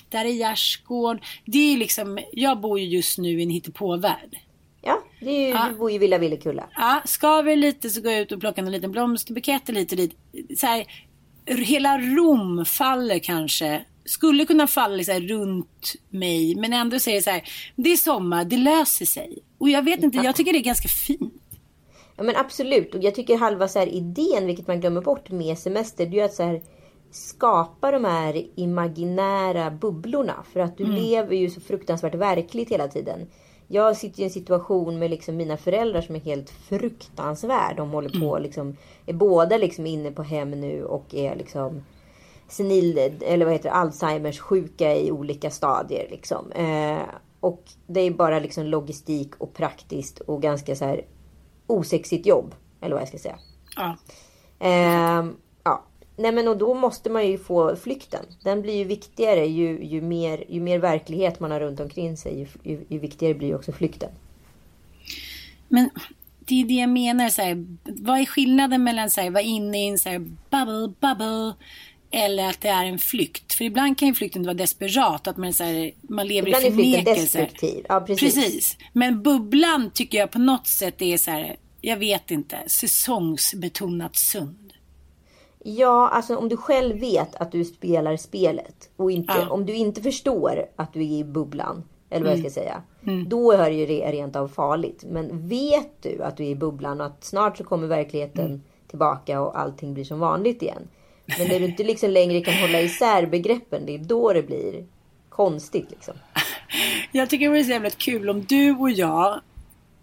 [0.08, 1.18] Där är gärdsgård.
[1.44, 4.38] Det är liksom, jag bor ju just nu i en hittepåvärld.
[4.82, 5.68] Ja, det är ju, Ja.
[5.70, 6.68] du bor ju i Villa Villekulla.
[6.76, 10.16] Ja, skaver lite så går jag ut och plockar en liten blomsterbukett lite dit.
[10.58, 10.84] Så här,
[11.46, 13.84] hela Rom faller kanske.
[14.04, 16.54] Skulle kunna falla så här runt mig.
[16.54, 17.42] Men ändå säger så här.
[17.76, 19.38] Det är sommar, det löser sig.
[19.58, 21.34] Och jag vet inte, jag tycker det är ganska fint.
[22.16, 22.94] Ja men absolut.
[22.94, 26.18] Och jag tycker halva så här idén, vilket man glömmer bort med semester, det är
[26.18, 26.62] ju att så här,
[27.10, 30.44] skapa de här imaginära bubblorna.
[30.52, 33.26] För att du lever ju så fruktansvärt verkligt hela tiden.
[33.70, 37.76] Jag sitter i en situation med liksom mina föräldrar som är helt fruktansvärd.
[37.76, 41.82] De håller på liksom, är båda liksom inne på hem nu och är liksom
[42.48, 46.52] senil, eller vad heter det, Alzheimers sjuka i olika stadier liksom.
[46.52, 46.98] Eh,
[47.40, 51.04] och det är bara liksom logistik och praktiskt och ganska så här
[51.66, 52.54] osexigt jobb.
[52.80, 53.38] Eller vad jag ska säga.
[53.76, 53.96] Ja.
[54.58, 55.26] Ja.
[56.18, 58.24] Nej men och då måste man ju få flykten.
[58.42, 62.38] Den blir ju viktigare ju, ju, mer, ju mer verklighet man har runt omkring sig.
[62.38, 64.10] Ju, ju, ju viktigare blir ju också flykten.
[65.68, 65.90] Men
[66.38, 67.28] det är det jag menar.
[67.28, 70.18] Så här, vad är skillnaden mellan att vara inne i en så här,
[70.50, 71.54] bubble, bubble
[72.10, 73.52] eller att det är en flykt?
[73.52, 75.28] För ibland kan ju flykten vara desperat.
[75.28, 77.38] Att man, är så här, man lever Ibland i är flykten förnekelse.
[77.38, 77.84] destruktiv.
[77.88, 78.34] Ja, precis.
[78.34, 78.76] Precis.
[78.92, 84.67] Men bubblan tycker jag på något sätt är så här, jag vet inte, säsongsbetonat sund.
[85.62, 89.50] Ja, alltså om du själv vet att du spelar spelet och inte, Ja.
[89.50, 92.82] om du inte förstår att du är i bubblan, eller vad jag ska säga.
[93.26, 95.04] Då är det ju re- rent av farligt.
[95.06, 99.40] Men vet du att du är i bubblan och att snart så kommer verkligheten tillbaka
[99.40, 100.88] och allting blir som vanligt igen.
[101.38, 104.84] Men när du inte liksom längre kan hålla isär begreppen, det är då det blir
[105.28, 106.14] konstigt liksom.
[107.12, 109.40] Jag tycker det vore så jävla kul om du och jag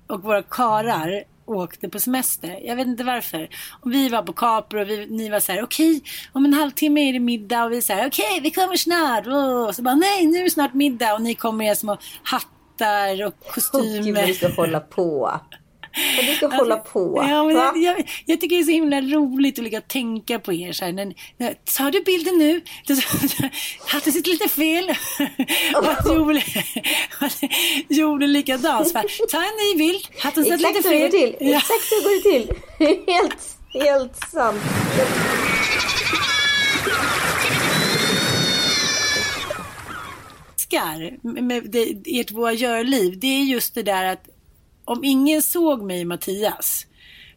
[0.07, 2.59] och våra karar åkte på semester.
[2.63, 3.49] Jag vet inte varför.
[3.81, 7.09] Om vi var på Capri och vi, ni var så här, okej, om en halvtimme
[7.09, 9.27] är det middag och vi säger okej, vi kommer snart.
[9.27, 9.71] Åh.
[9.71, 13.33] Så bara, nej, nu är det snart middag och ni kommer med små hattar och
[13.73, 14.55] gud vad du ska kostymer.
[14.55, 15.39] hålla på.
[16.17, 17.19] Vad du ska hålla på.
[17.19, 19.87] Alltså, Ja, men jag, jag, jag tycker det är så himla roligt att ligga och
[19.87, 20.71] tänka på er.
[20.73, 22.61] Så här, när, när, tar du bilden nu?
[23.87, 24.89] Hatten sitter lite fel.
[25.75, 26.41] Och att Joel,
[27.89, 28.85] Joel är likadan.
[28.85, 30.07] Så bara, Ta en ny bild.
[30.19, 31.11] Hatten Exakt lite så går fel.
[31.11, 31.35] till.
[31.39, 31.57] Ja.
[31.57, 32.55] Exakt så går det till.
[33.13, 34.61] helt, helt sant.
[40.75, 44.29] älskar med det, ert voyeurliv, det är just det där att
[44.85, 46.85] om ingen såg mig och Mattias,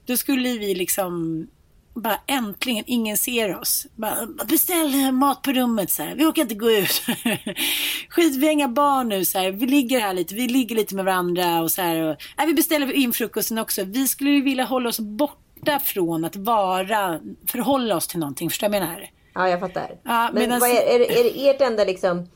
[0.07, 1.47] då skulle vi liksom
[1.95, 3.87] bara äntligen, ingen ser oss.
[3.97, 6.15] Bara, beställ mat på rummet så här.
[6.15, 7.03] Vi orkar inte gå ut.
[8.09, 9.51] Skit, vi har inga barn nu så här.
[9.51, 12.03] Vi ligger här lite, vi ligger lite med varandra och så här.
[12.03, 13.85] Och, nej, vi beställer in frukosten också.
[13.85, 18.51] Vi skulle ju vilja hålla oss borta från att vara, förhålla oss till någonting.
[18.51, 19.11] Förstår du vad jag menar?
[19.35, 19.91] Ja, jag fattar.
[20.03, 22.29] Ja, men medan- vad är, är, är det ert enda liksom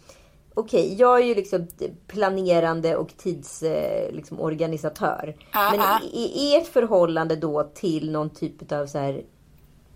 [0.54, 1.66] okej, jag är ju liksom
[2.06, 4.12] planerande och tidsorganisatör.
[4.12, 5.36] Liksom, organisatör.
[5.52, 6.00] Ah, Men ah.
[6.12, 9.22] i, ert förhållande då till någon typ av så här,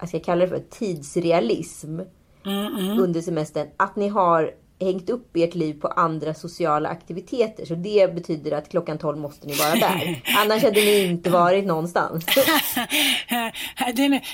[0.00, 2.00] jag ska kalla det för tidsrealism
[2.46, 3.68] Mm, under semestern.
[3.76, 7.64] Att ni har hängt upp ert liv på andra sociala aktiviteter.
[7.64, 10.22] Så det betyder att klockan 12 måste ni vara där.
[10.38, 12.26] Annars hade ni inte varit någonstans.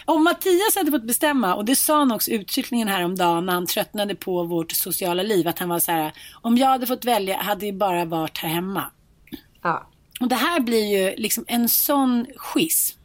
[0.04, 4.14] Om Mattias hade fått bestämma, och det sa han också uttryckligen häromdagen när han tröttnade
[4.14, 7.66] på vårt sociala liv, att han var så här, om jag hade fått välja hade
[7.66, 8.84] jag bara varit här hemma.
[9.62, 9.88] Ja.
[10.20, 13.01] Och det här blir ju liksom en sån schism.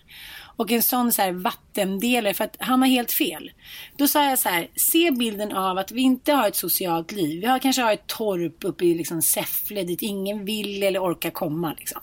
[0.57, 3.51] Och en sån så här vattendelare för att han har helt fel.
[3.97, 7.41] Då sa jag så här, se bilden av att vi inte har ett socialt liv.
[7.41, 11.29] Vi har kanske har ett torp uppe i liksom Säffle dit ingen vill eller orkar
[11.29, 11.73] komma.
[11.77, 12.01] Liksom.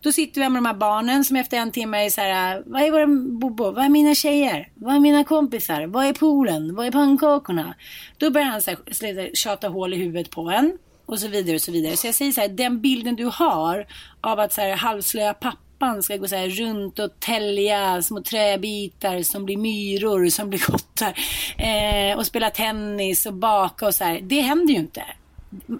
[0.00, 2.82] Då sitter vi med de här barnen som efter en timme är så här, vad
[2.82, 3.06] är våra
[3.40, 3.70] bobo?
[3.70, 4.68] Vad är mina tjejer?
[4.74, 5.86] Vad är mina kompisar?
[5.86, 6.74] Vad är poolen?
[6.74, 7.74] Vad är pannkakorna?
[8.18, 10.78] Då börjar han så här, tjata hål i huvudet på en.
[11.06, 11.96] Och så vidare och så vidare.
[11.96, 13.86] Så jag säger så här, den bilden du har
[14.20, 15.34] av att så här, halvslöa
[15.82, 20.58] pappan ska gå så här runt och tälja små träbitar som blir myror som blir
[20.58, 21.18] kottar.
[21.56, 24.20] Eh, och spela tennis och baka och så här.
[24.22, 25.04] Det händer ju inte.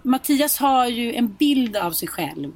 [0.03, 2.53] Mattias har ju en bild av sig själv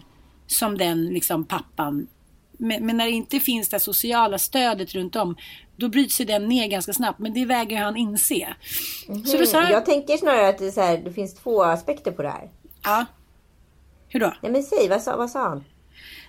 [0.47, 2.07] som den liksom pappan.
[2.53, 5.37] Men, men när det inte finns det sociala stödet runt om,
[5.77, 7.19] då bryts ju den ner ganska snabbt.
[7.19, 8.55] Men det väger han inse.
[9.27, 12.23] Så då sa jag, Jag tänker snarare att det, här, det finns två aspekter på
[12.23, 12.51] det här.
[12.85, 13.07] ja.
[14.09, 14.35] Hur då?
[14.43, 15.65] Nej men säg, vad sa, vad sa han?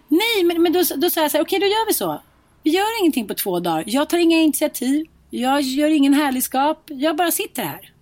[0.07, 2.21] Nej, men, men då, då sa jag så här, okej då gör vi så.
[2.63, 3.83] Vi gör ingenting på två dagar.
[3.87, 5.05] Jag tar inga initiativ.
[5.29, 6.83] Jag gör ingen härligskap.
[6.85, 7.93] Jag bara sitter här.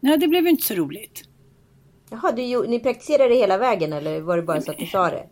[0.00, 1.22] Ja, det blev ju inte så roligt.
[2.10, 5.10] Jaha, du, ni praktiserade det hela vägen eller var det bara så att du sa
[5.10, 5.26] det?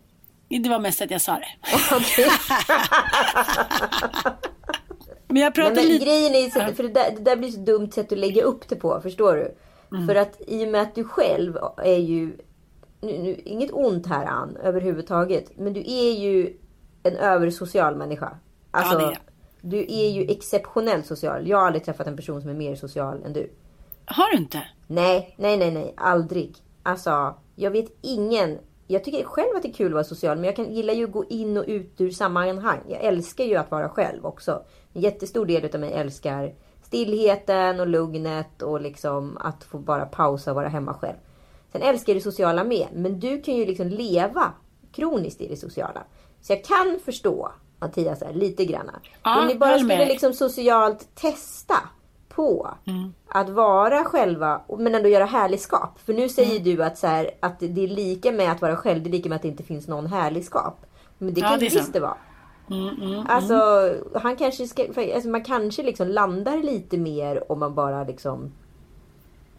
[0.63, 1.47] Det var mest att jag sa det.
[5.27, 6.05] Men jag Nej, pratade lite...
[6.05, 8.67] grejen är, så- för det där, det där blir så dumt sätt att lägga upp
[8.69, 9.55] det på, förstår du?
[9.97, 10.07] Mm.
[10.07, 12.37] För att i och med att du själv är ju,
[13.01, 16.57] nu, nu, inget ont här Ann överhuvudtaget, men du är ju
[17.03, 18.37] en översocial människa.
[18.71, 19.17] Alltså, det är
[19.61, 21.47] du är ju exceptionellt social.
[21.47, 23.51] Jag har aldrig träffat en person som är mer social än du.
[24.05, 24.63] Har du inte?
[24.87, 26.55] Nej, nej, nej, nej, aldrig.
[26.83, 28.57] Alltså, jag vet ingen.
[28.87, 31.03] Jag tycker själv att det är kul att vara social, men jag kan, gillar ju
[31.03, 32.79] att gå in och ut ur sammanhang.
[32.87, 34.63] Jag älskar ju att vara själv också.
[34.93, 40.51] En jättestor del av mig älskar stillheten och lugnet och liksom att få bara pausa
[40.51, 41.17] och vara hemma själv.
[41.71, 44.53] Sen älskar jag det sociala med, men du kan ju liksom leva
[44.91, 46.03] kroniskt i det sociala.
[46.41, 48.99] Så jag kan förstå Mattias här, lite granna.
[49.23, 51.75] Ja, Om ni bara skulle liksom socialt testa
[52.29, 52.69] på
[53.27, 55.99] att vara själva men ändå göra härligskap.
[56.05, 59.03] För nu säger du att, så här, att det är lika med att vara själv,
[59.03, 60.85] det är lika med att det inte finns någon härligskap.
[61.17, 62.17] Men det Ja, kan det är visst det vara.
[63.27, 63.55] Alltså,
[64.19, 64.83] han kanske ska,
[65.15, 68.51] alltså man kanske liksom landar lite mer om man bara liksom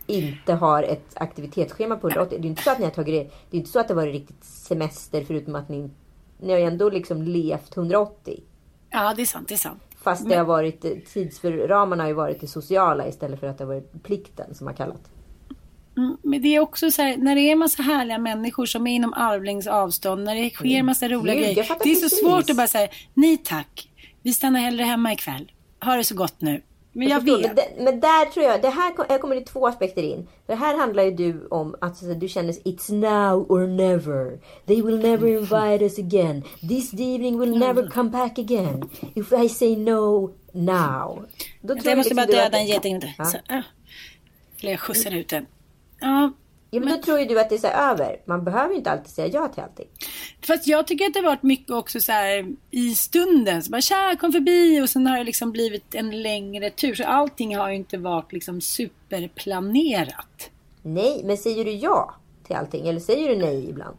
[0.09, 2.39] inte har ett aktivitetsschema på 180.
[2.39, 3.35] Det är ju inte så att ni har tagit det.
[3.51, 5.91] Det är inte så att det varit riktigt semester förutom att ni,
[6.41, 8.41] ni har ändå liksom levt 180.
[8.91, 9.49] Ja, det är sant.
[9.49, 9.83] Det är sant.
[10.03, 10.81] Fast det har varit,
[11.13, 14.75] tidsramarna har ju varit det sociala istället för att det har varit plikten som har
[14.75, 15.11] kallat.
[15.97, 18.95] Mm, Men det är också så här, när det är massa härliga människor som är
[18.95, 21.77] inom armlängds avstånd, när det sker massa roliga Gud, jag grejer.
[21.85, 22.21] Det är så precis.
[22.21, 23.91] svårt att bara säga, nej tack,
[24.23, 25.53] vi stannar hellre hemma ikväll.
[25.85, 26.63] Ha det så gott nu.
[26.99, 27.77] Men jag förstår, vet.
[27.77, 30.29] Men, men där tror jag, det här, här kommer det två aspekter in.
[30.47, 33.67] För här handlar ju du om att så, att säga, du känner it's now or
[33.67, 34.39] never.
[34.67, 36.43] They will never invite us again.
[36.69, 38.91] This evening will never come back again.
[39.15, 41.27] If I say no now.
[41.61, 43.15] Då tror Jag måste bara liksom du döda en geting.
[43.19, 43.25] Ja.
[43.25, 43.63] Så, ah.
[44.61, 45.47] Eller jag skjutsar ut den.
[46.01, 46.33] Ja,
[46.71, 48.21] Ja, men då tror ju du att det är så över.
[48.25, 49.87] Man behöver inte alltid säga ja till allting.
[50.47, 53.63] Fast jag tycker att det har varit mycket också så här i stunden.
[53.63, 56.95] Så bara tja, kom förbi och sen har det liksom blivit en längre tur.
[56.95, 60.51] Så allting har ju inte varit liksom superplanerat.
[60.83, 62.15] Nej, men säger du ja
[62.47, 62.89] till allting?
[62.89, 63.97] Eller säger du nej ibland?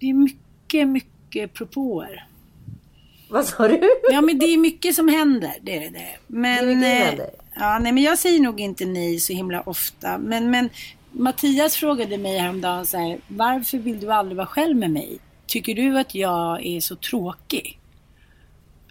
[0.00, 2.26] Det är mycket, mycket propåer.
[3.30, 3.80] Vad sa du?
[4.10, 5.54] Ja men det är mycket som händer.
[5.62, 6.16] Det är det.
[6.26, 7.30] Men, Det är mycket som eh, händer.
[7.54, 10.18] Ja, nej men jag säger nog inte nej så himla ofta.
[10.18, 10.70] Men, men
[11.12, 13.18] Mattias frågade mig häromdagen så här.
[13.28, 15.18] Varför vill du aldrig vara själv med mig?
[15.46, 17.78] Tycker du att jag är så tråkig?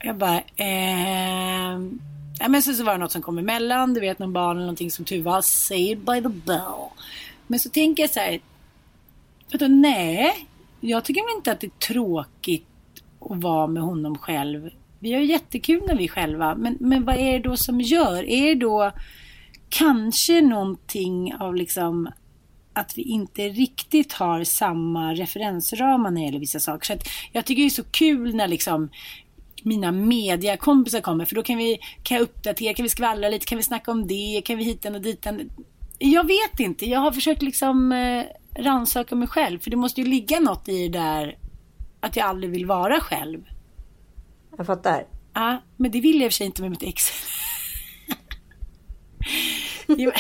[0.03, 1.99] Jag bara, ehm...
[2.39, 3.93] Ja, men sen så var det något som kom emellan.
[3.93, 5.41] Du vet någon barn eller någonting som Tuva.
[5.41, 6.89] Saved by the bell.
[7.47, 8.39] Men så tänker jag så här.
[9.51, 10.47] Vadå, nej,
[10.80, 12.67] jag tycker väl inte att det är tråkigt
[13.19, 14.69] att vara med honom själv.
[14.99, 16.56] Vi har ju jättekul när vi är själva.
[16.56, 18.23] Men, men vad är det då som gör?
[18.23, 18.91] Är det då
[19.69, 22.10] kanske någonting av liksom
[22.73, 26.86] att vi inte riktigt har samma referensramar när det gäller vissa saker.
[26.86, 28.89] Så att jag tycker det är så kul när liksom
[29.63, 33.58] mina mediakompisar kommer för då kan vi kan jag uppdatera, kan vi skvallra lite, kan
[33.58, 35.49] vi snacka om det, kan vi hitan och ditan.
[35.97, 36.86] Jag vet inte.
[36.86, 38.23] Jag har försökt liksom eh,
[38.63, 39.60] rannsaka mig själv.
[39.60, 41.38] För det måste ju ligga något i det där
[41.99, 43.45] att jag aldrig vill vara själv.
[44.58, 45.06] Jag fattar.
[45.34, 47.12] Ja, men det vill jag i och för sig inte med mitt ex.
[49.87, 50.11] Jo,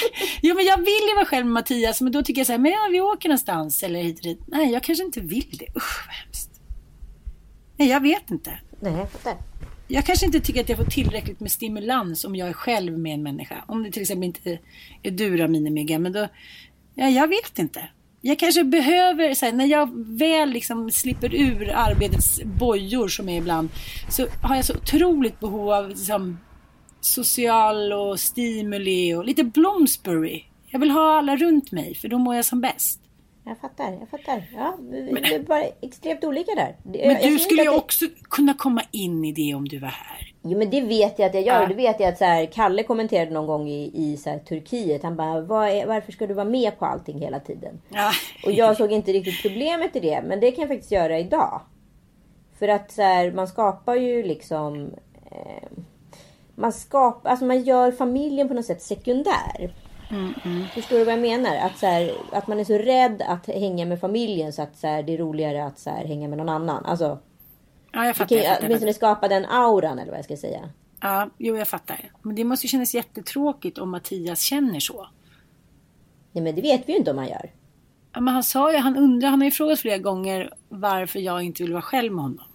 [0.41, 2.01] jo, men jag vill ju vara själv med Mattias.
[2.01, 4.39] Men då tycker jag så här, men ja, vi åker någonstans eller hit och dit.
[4.47, 5.67] Nej, jag kanske inte vill det.
[5.75, 6.61] Usch, vad hemskt.
[7.77, 8.59] Nej, jag vet inte.
[8.79, 9.37] Nej, jag fattar.
[9.87, 13.13] Jag kanske inte tycker att jag får tillräckligt med stimulans om jag är själv med
[13.13, 13.55] en människa.
[13.67, 14.59] Om det till exempel inte
[15.03, 16.27] är du Ramineh men då...
[16.95, 17.89] Ja, jag vet inte.
[18.21, 23.37] Jag kanske behöver, så här, när jag väl liksom slipper ur arbetets bojor som är
[23.37, 23.69] ibland,
[24.09, 26.37] så har jag så otroligt behov av liksom,
[27.01, 30.43] social och stimuli och lite Bloomsbury.
[30.69, 32.99] Jag vill ha alla runt mig, för då mår jag som bäst.
[33.45, 34.43] Jag fattar, jag fattar.
[34.55, 36.75] Ja, vi vi är bara extremt olika där.
[36.83, 39.87] Men jag du skulle ju det- också kunna komma in i det om du var
[39.87, 40.33] här.
[40.43, 41.61] Jo men det vet jag att jag gör.
[41.61, 41.67] Ja.
[41.67, 45.03] Det vet jag att så här, Kalle kommenterade någon gång i, i så här, Turkiet.
[45.03, 47.81] Han bara, Vad är, varför ska du vara med på allting hela tiden?
[47.89, 48.11] Ja.
[48.45, 50.23] Och jag såg inte riktigt problemet i det.
[50.27, 51.61] Men det kan jag faktiskt göra idag.
[52.59, 54.89] För att så här, man skapar ju liksom...
[55.31, 55.67] Eh,
[56.57, 59.73] man skapar, alltså man gör familjen på något sätt sekundär.
[60.73, 61.55] Förstår du vad jag menar?
[61.55, 64.87] Att, så här, att man är så rädd att hänga med familjen så att så
[64.87, 66.85] här, det är roligare att så här, hänga med någon annan.
[66.85, 67.19] Alltså,
[67.91, 68.35] Ja, jag fattar.
[68.35, 70.69] kan Jag fattar, åtminstone skapa den auran eller vad jag ska säga.
[71.01, 72.11] Ja, jo, jag fattar.
[72.21, 75.07] Men det måste ju kännas jättetråkigt om Mattias känner så.
[76.31, 77.51] Nej men det vet vi ju inte om han gör.
[78.13, 81.43] Ja, men han sa ju, han undrar, han har ju frågat flera gånger varför jag
[81.43, 82.45] inte vill vara själv med honom.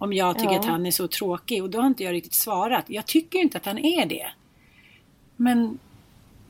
[0.00, 0.58] Om jag tycker Ja.
[0.58, 2.84] att han är så tråkig och då har inte jag riktigt svarat.
[2.88, 4.26] Jag tycker inte att han är det.
[5.36, 5.78] Men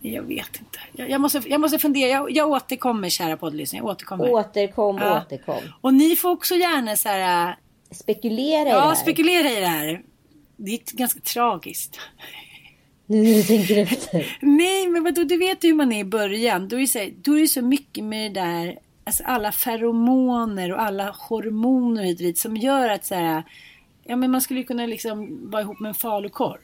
[0.00, 0.78] jag vet inte.
[0.92, 2.08] Jag, jag, måste, jag måste fundera.
[2.10, 3.80] Jag, jag återkommer kära poddlyssnare.
[3.82, 4.30] Jag återkommer.
[4.30, 5.22] Återkom, Ja.
[5.26, 5.56] återkom.
[5.80, 7.54] Och ni får också gärna så här, äh,
[7.90, 8.94] Spekulera i det ja, här.
[8.94, 10.02] spekulera i det här.
[10.56, 11.98] Det är ganska tragiskt.
[13.06, 14.38] Nu när du tänker efter.
[14.40, 16.68] Nej, men vadå, du vet hur man är i början.
[16.68, 18.78] Då är det så, här, då är det så mycket med det där,
[19.10, 23.42] alltså alla feromoner och alla hormoner hit och dit som gör att så här,
[24.04, 26.58] ja men man skulle kunna liksom vara ihop med en falukorv.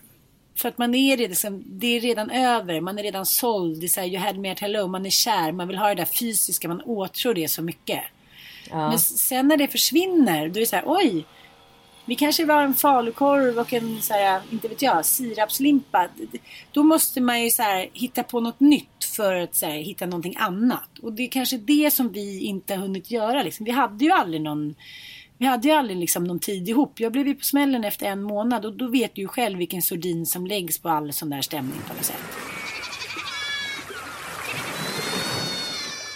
[0.56, 3.86] För att man är redan, liksom, det är redan över, man är redan såld, det
[3.86, 5.94] är så här, you had me at hello, man är kär, man vill ha det
[5.94, 8.00] där fysiska, man åtrår det så mycket.
[8.70, 8.88] Ja.
[8.88, 11.24] Men sen när det försvinner, då är det så här, oj,
[12.06, 16.08] vi kanske var en falukorv och en, så här, inte vet jag, sirapslimpa.
[16.72, 20.06] Då måste man ju så här, hitta på något nytt för att så här, hitta
[20.06, 20.98] någonting annat.
[21.02, 23.42] Och det är kanske det som vi inte har hunnit göra.
[23.42, 23.64] Liksom.
[23.64, 24.74] Vi hade ju aldrig någon
[25.38, 27.00] vi hade ju aldrig liksom någon tid ihop.
[27.00, 29.82] Jag blev ju på smällen efter en månad och då vet du ju själv vilken
[29.82, 32.22] sordin som läggs på all sån där stämning på något sätt.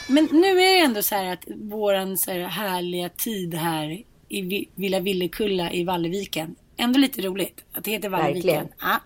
[0.08, 4.42] Men nu är det ändå så här att våran så här härliga tid här i
[4.42, 6.54] Vi- Villa Villekulla i Valleviken.
[6.76, 8.68] Ändå lite roligt att det heter Valleviken.
[8.80, 9.00] Ja.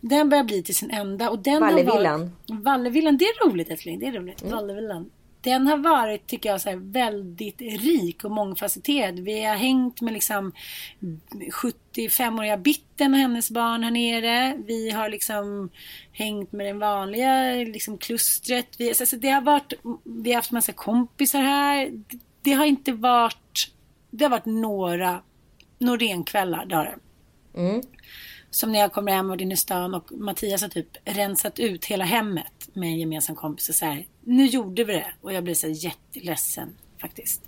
[0.00, 1.30] Den börjar bli till sin ända.
[1.30, 2.20] Och den har Vallevillan.
[2.46, 3.98] Varit, Vallevillan, det är roligt älskling.
[3.98, 4.42] Det är roligt.
[4.42, 5.10] Vallevillan.
[5.40, 9.18] Den har varit, tycker jag, så här, väldigt rik och mångfacetterad.
[9.18, 10.52] Vi har hängt med liksom
[11.52, 14.58] 75-åriga Bitten och hennes barn här nere.
[14.66, 15.70] Vi har liksom
[16.12, 18.66] hängt med den vanliga liksom klustret.
[18.78, 19.72] Vi, alltså, det har varit,
[20.04, 21.90] vi har haft massa kompisar här.
[22.42, 23.38] Det har inte varit,
[24.16, 25.22] det har varit några
[25.78, 26.98] Norénkvällar, det har det.
[28.50, 32.04] Som när jag kommer hem och i stan och Mattias har typ rensat ut hela
[32.04, 35.12] hemmet med en gemensam kompis och så här, nu gjorde vi det.
[35.20, 37.42] Och jag blir så här jätteledsen faktiskt.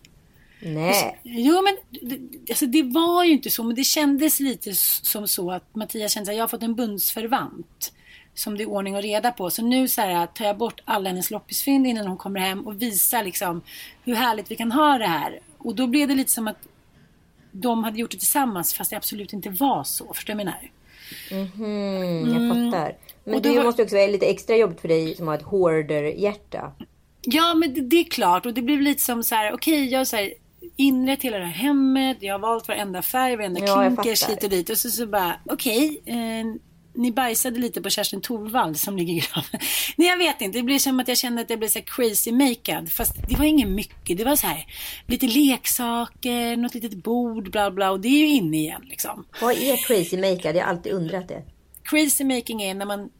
[0.62, 1.18] Nej.
[1.22, 1.76] Jo men
[2.09, 6.12] det- alltså, det var ju inte så men det kändes lite som så att Mattias
[6.12, 7.92] kände att jag har fått en bundsförvant.
[8.35, 9.50] Som det är ordning och reda på.
[9.50, 12.83] Så nu så här, tar jag bort alla hennes loppisfynd innan hon kommer hem och
[12.83, 13.62] visar liksom
[14.05, 15.40] hur härligt vi kan ha det här.
[15.58, 16.68] Och då blev det lite som att
[17.52, 20.14] de hade gjort det tillsammans fast det absolut inte var så.
[20.14, 20.70] Förstår du vad jag menar?
[21.54, 22.96] Mm, jag fattar.
[23.24, 25.42] Men Och det var- måste också vara lite extra jobbigt för dig som har ett
[25.42, 26.72] hoarder-hjärta.
[27.22, 28.46] Ja, men det, det är klart.
[28.46, 30.32] Och det blev lite som så här, okej, jag har så här
[30.76, 32.16] inrett hela det här hemmet.
[32.20, 34.70] Jag har valt varenda färg, varenda Ja, klinkers hit och dit.
[34.70, 36.16] Och så, så bara, okej, eh,
[36.96, 39.61] ni bajsade lite på Kerstin Thorvald som ligger i graven.
[39.96, 40.59] Nej, jag vet inte.
[40.59, 42.92] Det blir som att jag kände att jag blev så här crazy makead.
[42.92, 44.18] Fast det var inget mycket.
[44.18, 44.66] Det var så här,
[45.06, 47.90] lite leksaker, något litet bord, bla bla.
[47.90, 49.26] Och det är ju inne igen liksom.
[49.40, 50.56] Vad är crazy makead?
[50.56, 51.42] Jag har alltid undrat det.
[51.82, 53.11] Crazy making är när man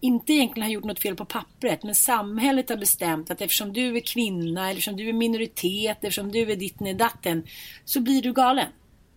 [0.00, 3.96] inte egentligen har gjort något fel på pappret men samhället har bestämt att eftersom du
[3.96, 7.42] är kvinna, eller eftersom du är minoritet, eftersom du är ditten i datten
[7.84, 8.68] så blir du galen.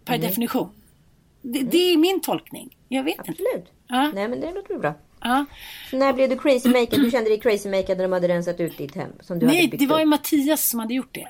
[0.05, 0.69] Per definition.
[1.43, 2.77] Det, det är min tolkning.
[2.87, 3.31] Jag vet inte.
[3.31, 3.71] Absolut.
[3.87, 4.11] Ja.
[4.13, 4.93] Nej men det låter bra.
[5.21, 5.45] Ja.
[5.89, 7.01] Så när blev du crazy makead?
[7.03, 9.11] Du kände dig crazy makead när de hade rensat ut ditt hem?
[9.19, 10.05] Som du hade Nej, byggt det var ju.
[10.05, 11.27] Mattias som hade gjort det.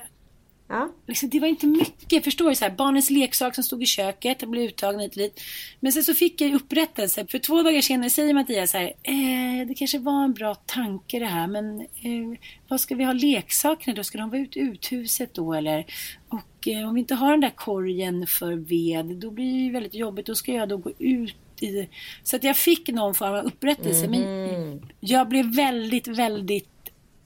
[0.68, 0.92] Ja.
[1.06, 2.56] Liksom, det var inte mycket, förstår du?
[2.56, 5.40] Så här, barnens leksak som stod i köket, jag blev uttagen hit och dit.
[5.80, 7.26] Men sen så fick jag upprättelse.
[7.26, 11.18] För två dagar senare säger Mattias så här, eh, det kanske var en bra tanke
[11.18, 12.38] det här, men eh,
[12.68, 14.04] vad ska vi ha leksakerna då?
[14.04, 15.84] Ska de vara ute i uthuset då eller?
[16.28, 19.94] Och eh, om vi inte har den där korgen för ved, då blir det väldigt
[19.94, 20.26] jobbigt.
[20.26, 21.88] Då ska jag då gå ut i...
[22.22, 24.08] Så att jag fick någon form av upprättelse.
[24.08, 26.68] Men jag blev väldigt, väldigt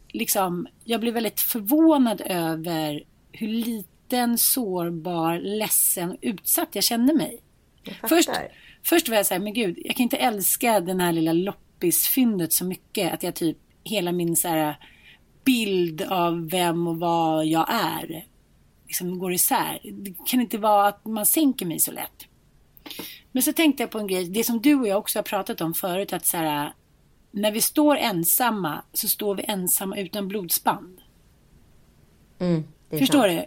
[0.09, 3.05] liksom, jag blev väldigt förvånad över
[3.39, 7.43] hur liten, sårbar, ledsen och utsatt jag kände mig.
[7.85, 8.09] fattar.
[8.09, 8.31] Först,
[8.83, 12.53] först var jag så här, men gud, jag kan inte älska den här lilla loppisfyndet
[12.53, 14.77] så mycket att jag typ hela min så här
[15.45, 18.25] bild av vem och vad jag är
[18.89, 19.81] liksom går isär.
[19.93, 22.27] Det kan inte vara att man sänker mig så lätt.
[23.33, 25.61] Men så tänkte jag på en grej, det som du och jag också har pratat
[25.61, 26.73] om förut, att så här,
[27.31, 31.01] när vi står ensamma så står vi ensamma utan blodsband.
[32.39, 33.41] Mm, Förstår sant.
[33.41, 33.47] du?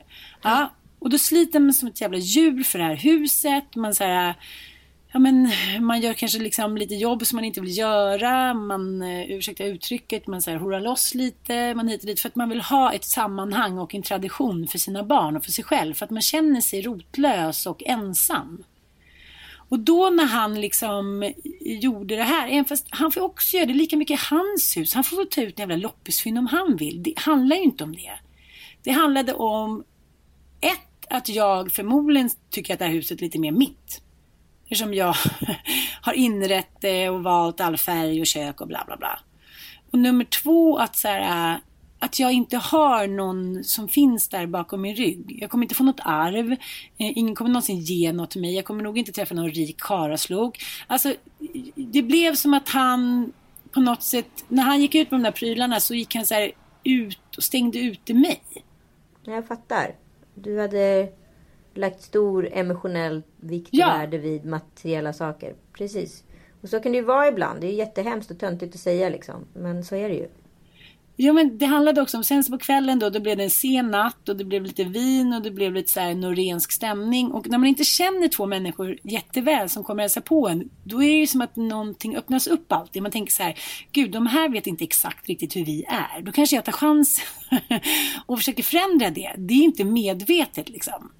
[0.50, 0.72] Ja.
[1.00, 3.76] Och då sliter man som ett jävla djur för det här huset.
[3.76, 4.36] Man så här,
[5.12, 8.54] ja men man gör kanske liksom lite jobb som man inte vill göra.
[8.54, 11.74] Man, eh, ursäkta uttrycket, man så här horar loss lite.
[11.74, 14.78] Man hit och dit för att man vill ha ett sammanhang och en tradition för
[14.78, 15.94] sina barn och för sig själv.
[15.94, 18.64] För att man känner sig rotlös och ensam.
[19.72, 23.74] Och då när han liksom gjorde det här, även fast han får också göra det
[23.74, 24.94] lika mycket i hans hus.
[24.94, 27.04] Han får få ta ut en jävla loppisfynd om han vill.
[27.04, 28.12] Det handlar ju inte om det.
[28.84, 29.84] Det handlade om
[30.62, 34.02] ett, att jag förmodligen tycker att det här huset är lite mer mitt.
[34.64, 35.16] Eftersom jag
[36.02, 39.20] har inrett det och valt all färg och kök och bla bla bla.
[39.92, 41.60] Och nummer två, att, så här,
[42.00, 45.38] att jag inte har någon som finns där bakom min rygg.
[45.42, 46.52] Jag kommer inte få något arv.
[46.52, 48.56] Eh, ingen kommer någonsin ge något till mig.
[48.56, 50.64] Jag kommer nog inte träffa någon rik karaslok.
[50.88, 51.14] Alltså,
[51.76, 53.32] det blev som att han
[53.72, 56.34] på något sätt, när han gick ut med de där prylarna så gick han så
[56.34, 56.52] här
[56.84, 58.42] ut och stängde ute mig.
[59.24, 59.96] Jag fattar.
[60.36, 61.10] Du hade
[61.74, 63.88] lagt stor emotionell vikt och Ja.
[63.88, 65.56] värde vid materiella saker.
[65.78, 66.24] Precis.
[66.62, 67.62] Och så kan det ju vara ibland.
[67.62, 69.46] Det är ju jättehemskt och töntigt att säga liksom.
[69.54, 70.28] Men så är det ju.
[71.24, 73.50] Jo men det handlade också om, sen så på kvällen då, då blev det en
[73.50, 77.32] sen natt och det blev lite vin och det blev lite så här norensk stämning.
[77.32, 81.08] Och när man inte känner två människor jätteväl som kommer hälsa på en, då är
[81.08, 83.02] det ju som att någonting öppnas upp alltid.
[83.02, 83.60] Man tänker så här,
[83.92, 86.22] gud de här vet inte exakt riktigt hur vi är.
[86.22, 87.22] Då kanske jag tar chans
[88.26, 89.36] och försöker förändra det.
[89.38, 91.12] Det är inte medvetet liksom.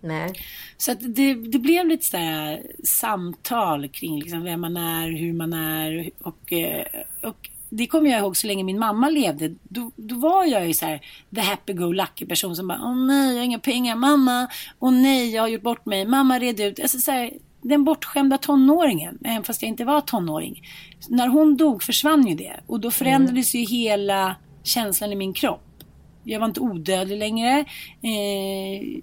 [0.00, 0.32] Nej.
[0.76, 5.52] Så att det, det blev lite så samtal kring liksom vem man är, hur man
[5.52, 6.86] är och, eh,
[7.22, 9.54] och det kommer jag ihåg så länge min mamma levde.
[9.62, 11.00] Då, då var jag ju så här
[11.34, 13.96] the happy-go-lucky person som bara Åh nej, jag har inga pengar.
[13.96, 14.48] Mamma,
[14.78, 16.06] åh nej, jag har gjort bort mig.
[16.06, 16.80] Mamma red ut.
[16.80, 17.30] Alltså så här,
[17.62, 20.62] den bortskämda tonåringen, även fast jag inte var tonåring.
[21.08, 22.60] När hon dog försvann ju det.
[22.66, 25.66] Och då förändrades ju hela känslan i min kropp.
[26.24, 27.64] Jag var inte odödlig längre.
[28.02, 29.00] Eh,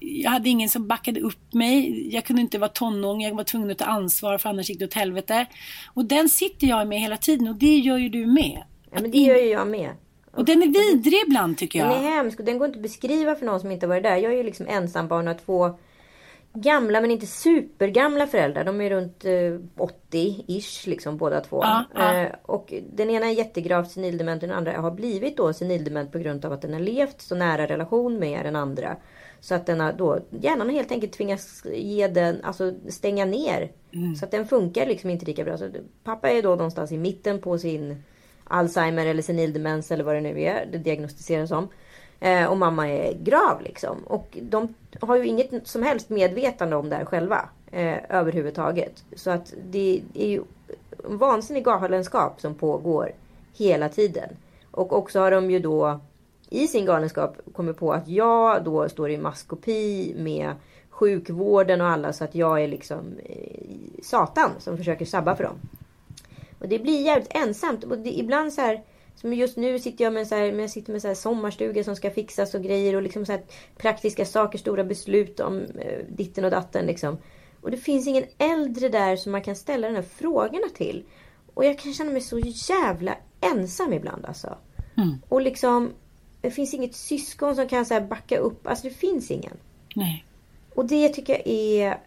[0.00, 2.08] jag hade ingen som backade upp mig.
[2.14, 3.22] Jag kunde inte vara tonåring.
[3.22, 5.46] Jag var tvungen att ta ansvar för annars gick det åt helvete.
[5.94, 8.62] Och den sitter jag med hela tiden och det gör ju du med.
[8.90, 9.90] Ja, men det gör ju jag med.
[10.32, 12.04] Och den är vidrig ibland tycker Den jag.
[12.04, 14.16] är hemsk och den går inte att beskriva för någon som inte varit där.
[14.16, 15.78] Jag är ju liksom ensambarn och har två
[16.52, 18.64] gamla men inte supergamla föräldrar.
[18.64, 21.60] De är runt eh, 80-ish liksom båda två.
[21.62, 22.14] Ja, ja.
[22.14, 26.18] Eh, och den ena är jättegravt senildement och den andra har blivit då senildement på
[26.18, 28.96] grund av att den har levt så nära relation med den andra.
[29.40, 33.72] Så att den har då, hjärnan har helt enkelt tvingats ge den, alltså stänga ner.
[34.18, 35.58] Så att den funkar liksom inte lika bra.
[35.58, 35.70] Så
[36.04, 38.02] pappa är då någonstans i mitten på sin
[38.44, 40.68] Alzheimer eller senildemens eller vad det nu är.
[40.72, 41.68] Det diagnostiseras som.
[42.20, 43.98] Eh, och mamma är grav liksom.
[44.04, 47.48] Och de har ju inget som helst medvetande om det här själva.
[47.72, 49.04] Eh, överhuvudtaget.
[49.16, 50.42] Så att det är ju
[51.04, 53.12] vansinnig galenskap som pågår
[53.56, 54.28] hela tiden.
[54.70, 56.00] Och också har de ju då
[56.50, 60.54] i sin galenskap kommit på att jag då står i maskopi med
[60.90, 65.60] sjukvården och alla så att jag är liksom eh, Satan som försöker sabba för dem.
[66.58, 67.84] Och det blir jävligt ensamt.
[67.84, 68.82] Och det, ibland så här,
[69.14, 71.96] som just nu sitter jag med så här, jag sitter med så här sommarstuga som
[71.96, 73.42] ska fixas och grejer och liksom så här
[73.76, 77.18] praktiska saker, stora beslut om eh, ditten och datten liksom.
[77.60, 81.04] Och det finns ingen äldre där som man kan ställa de här frågorna till.
[81.54, 84.56] Och jag kan känna mig så jävla ensam ibland alltså.
[85.28, 85.92] Och liksom,
[86.46, 88.66] det finns inget syskon som kan så backa upp.
[88.66, 89.56] Alltså det finns ingen.
[89.94, 90.24] Nej.
[90.74, 91.98] Och det tycker jag är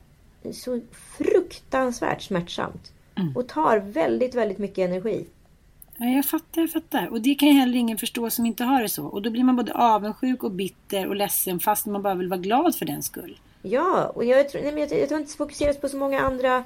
[0.53, 0.81] så
[1.17, 2.91] fruktansvärt smärtsamt.
[3.35, 5.25] Och tar väldigt, väldigt mycket energi.
[5.97, 7.07] Ja, jag fattar, jag fattar.
[7.07, 9.05] Och det kan ju heller ingen förstå som inte har det så.
[9.05, 12.39] Och då blir man både avundsjuk och bitter och ledsen fast man bara vill vara
[12.39, 13.39] glad för den skull.
[13.61, 16.63] Ja, och jag tror, nej, men jag, jag tror inte fokuseras på så många andra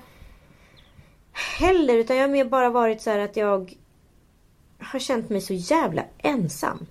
[1.59, 1.93] heller.
[1.93, 3.73] Utan jag har mer bara varit så här att jag
[4.79, 6.85] har känt mig så jävla ensam.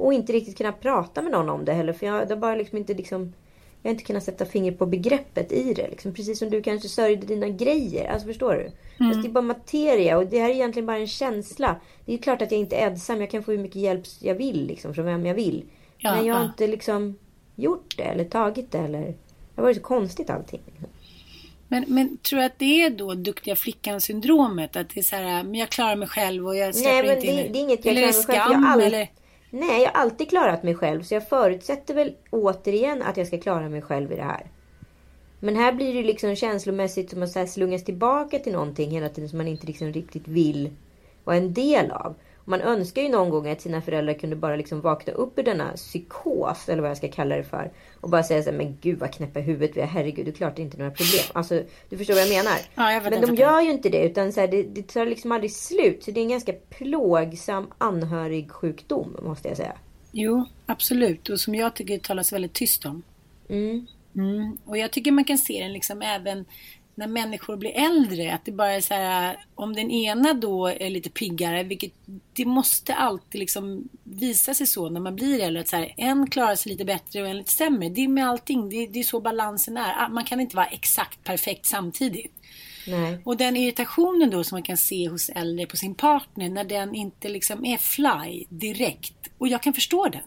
[0.00, 1.92] Och inte riktigt kunna prata med någon om det heller.
[1.92, 3.32] För jag har bara liksom inte liksom...
[3.82, 5.88] Jag har inte kunnat sätta fingret på begreppet i det.
[5.90, 6.14] Liksom.
[6.14, 8.08] Precis som du kanske sörjde dina grejer.
[8.08, 8.60] Alltså förstår du?
[8.60, 9.12] Mm.
[9.12, 11.76] Fast det är bara materia och det här är egentligen bara en känsla.
[12.04, 13.20] Det är klart att jag inte är ensam.
[13.20, 15.64] Jag kan få hur mycket hjälp jag vill liksom, från vem jag vill.
[15.98, 16.48] Ja, Men jag har ja.
[16.48, 17.18] inte liksom
[17.56, 19.00] gjort det eller tagit det eller...
[19.00, 19.16] Det
[19.56, 20.60] har varit så konstigt allting.
[20.66, 20.88] Liksom.
[21.68, 24.76] Men, men tror du att det är då duktiga flickan-syndromet?
[24.76, 27.16] Att det är så här, men jag klarar mig själv och jag släpper Nej men
[27.16, 28.52] inte det, in det är inget jag klarar mig själv.
[28.52, 28.80] Jag har all...
[28.80, 29.08] eller?
[29.50, 31.02] Nej, jag har alltid klarat mig själv.
[31.02, 34.46] Så jag förutsätter väl återigen att jag ska klara mig själv i det här.
[35.40, 39.38] Men här blir det liksom känslomässigt som att slungas tillbaka till någonting hela tiden som
[39.38, 40.70] man inte liksom riktigt vill
[41.24, 42.14] vara en del av.
[42.44, 45.72] Man önskar ju någon gång att sina föräldrar kunde bara liksom vakna upp ur denna
[45.72, 47.72] psykos, eller vad jag ska kalla det för.
[48.00, 49.86] Och bara säga så här, men gud vad knäppa huvudet vi är.
[49.86, 51.24] Herregud, det är klart det är inte några problem.
[51.32, 52.58] Alltså, du förstår vad jag menar.
[52.74, 55.32] Ja, jag men de gör ju inte det, utan så här, det, det tar liksom
[55.32, 56.04] aldrig slut.
[56.04, 59.72] Så det är en ganska plågsam anhörig sjukdom, måste jag säga.
[60.12, 61.28] Jo, absolut.
[61.28, 63.02] Och som jag tycker det talas väldigt tyst om.
[63.48, 63.86] Mm.
[64.14, 64.58] Mm.
[64.64, 66.44] Och jag tycker man kan se den liksom även
[67.00, 68.34] när människor blir äldre.
[68.34, 71.92] Att det bara är så här, om den ena då är lite piggare, vilket
[72.32, 75.60] det måste alltid liksom visa sig så när man blir äldre.
[75.60, 77.88] Att så här, en klarar sig lite bättre och en lite sämre.
[77.88, 79.94] Det är med allting, det, det är så balansen är.
[79.98, 82.32] Ah, Man kan inte vara exakt perfekt samtidigt.
[82.86, 83.18] Nej.
[83.24, 86.94] Och den irritationen då som man kan se hos äldre på sin partner när den
[86.94, 89.30] inte liksom är fly direkt.
[89.38, 90.22] Och jag kan förstå den.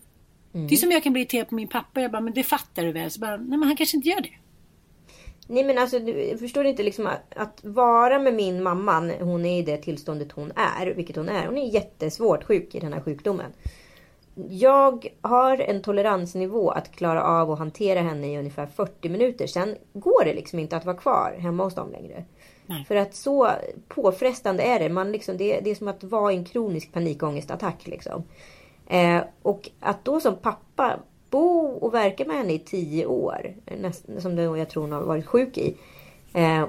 [0.67, 2.01] Det är som jag kan bli irriterad på min pappa.
[2.01, 3.11] Jag bara, men det fattar du väl?
[3.11, 4.29] Så bara, nej men han kanske inte gör det.
[5.53, 9.59] Nej men alltså, du förstår inte liksom att, att vara med min mamma, hon är
[9.59, 11.45] i det tillståndet hon är, vilket hon är.
[11.45, 13.51] Hon är jättesvårt sjuk i den här sjukdomen.
[14.49, 19.47] Jag har en toleransnivå att klara av att hantera henne i ungefär 40 minuter.
[19.47, 22.25] Sen går det liksom inte att vara kvar hemma hos dem längre.
[22.65, 22.85] Nej.
[22.85, 23.49] För att så
[23.87, 24.89] påfrestande är det.
[24.89, 27.87] Man liksom, det, det är som att vara i en kronisk panikångestattack.
[27.87, 28.23] Liksom.
[28.87, 30.99] Eh, och att då som pappa
[31.33, 35.01] bo och verka med henne i tio år, näst, som det, jag tror hon har
[35.01, 35.77] varit sjuk i.
[36.33, 36.65] Eh,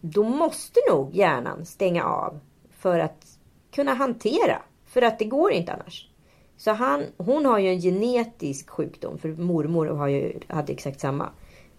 [0.00, 3.26] då måste nog hjärnan stänga av för att
[3.70, 4.62] kunna hantera.
[4.84, 6.08] För att det går inte annars.
[6.56, 11.28] Så han, hon har ju en genetisk sjukdom, för mormor har ju, hade exakt samma.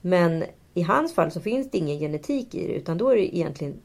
[0.02, 0.43] Men
[0.74, 3.82] i hans fall så finns det ingen genetik i det, utan då är det egentligen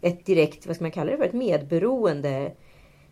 [0.00, 2.52] ett direkt, vad ska man kalla det för, ett medberoende.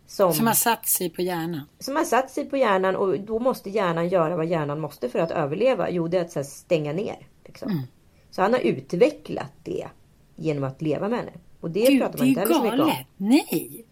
[0.09, 1.61] Som, Som har satt sig på hjärnan.
[1.79, 5.19] som har satt sig på hjärnan och då måste hjärnan göra vad hjärnan måste för
[5.19, 5.89] att överleva.
[5.89, 7.27] Jo, det är att här, stänga ner.
[7.45, 7.71] Liksom.
[7.71, 7.83] Mm.
[8.31, 9.87] Så han har utvecklat det
[10.35, 11.31] genom att leva med henne.
[11.61, 12.87] Och det Gud, pratar det man är inte heller så mycket om.
[12.87, 13.07] galet.
[13.17, 13.85] Nej.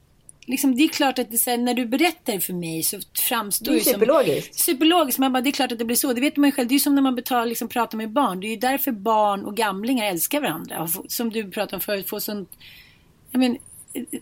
[0.45, 3.71] Liksom, det är klart att det, här, när du berättar det för mig så framstår
[3.71, 3.93] Det är det som...
[3.93, 4.59] superlogiskt.
[4.59, 5.19] Superlogiskt.
[5.19, 6.13] Man bara, det är klart att det blir så.
[6.13, 6.67] Det vet man ju själv.
[6.67, 8.39] Det är som när man betalar, liksom, pratar med barn.
[8.39, 10.87] Det är ju därför barn och gamlingar älskar varandra.
[11.07, 12.49] Som du pratade om förut, får sånt...
[13.31, 13.57] Jag men,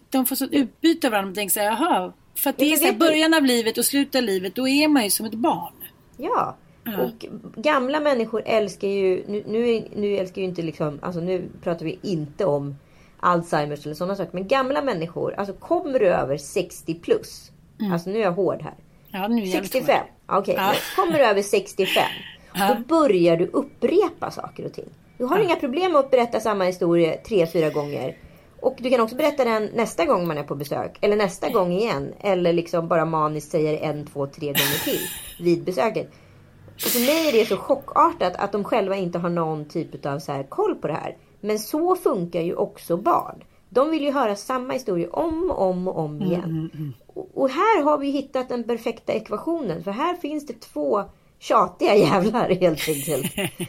[0.09, 1.27] de får sånt utbyte av varandra.
[1.27, 2.13] Man tänker så här, jaha.
[2.35, 4.55] För att det Ja, är så här, början av livet och slutet av livet.
[4.55, 5.73] Då är man ju som ett barn.
[6.17, 6.55] Ja.
[7.03, 11.85] Och gamla människor älskar ju, nu, nu, nu älskar ju inte liksom, alltså nu pratar
[11.85, 12.75] vi inte om
[13.19, 14.29] Alzheimers eller sådana saker.
[14.33, 17.51] Men gamla människor, alltså kommer du över 60 plus.
[17.93, 18.73] Alltså nu är jag hård här.
[19.07, 19.99] Ja, nu är jag 65.
[20.27, 20.65] Okej, Ja.
[20.67, 22.03] men kommer du över 65.
[22.69, 24.89] Då börjar du upprepa saker och ting.
[25.17, 28.17] Du har inga problem med att berätta samma historia tre, fyra gånger.
[28.65, 30.97] Och du kan också berätta den nästa gång man är på besök.
[31.01, 32.13] Eller nästa gång igen.
[32.19, 34.99] Eller liksom bara maniskt säger en, två, tre gånger till
[35.39, 36.11] vid besöket.
[36.75, 40.19] Och för mig är det så chockartat att de själva inte har någon typ av
[40.19, 41.17] så här koll på det här.
[41.41, 43.43] Men så funkar ju också barn.
[43.69, 46.69] De vill ju höra samma historia om och om och om igen.
[47.13, 49.83] Och- Och här har vi hittat den perfekta ekvationen.
[49.83, 51.03] För här finns det två
[51.39, 53.33] tjatiga jävlar helt enkelt.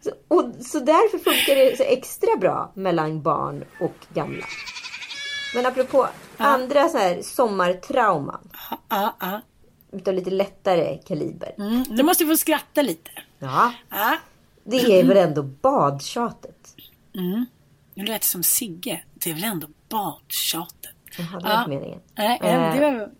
[0.00, 4.44] Så, och, så därför funkar det så extra bra mellan barn och gamla.
[5.54, 6.06] Men apropå
[6.36, 8.48] andra så här sommartrauman.
[8.88, 9.40] Ja, ja.
[9.92, 11.54] Utav lite lättare kaliber.
[11.58, 11.84] Mm.
[11.90, 13.10] Nu måste få skratta lite.
[13.38, 14.16] Ja, Ja.
[14.64, 16.74] det är väl ändå badtjatet.
[17.94, 19.02] Nu lät det som Sigge.
[19.14, 20.94] Det är väl ändå badtjatet.
[21.18, 21.58] Jaha, det var Ja.
[21.58, 22.00] inte meningen.
[22.14, 23.10] Nej, Eh, det var...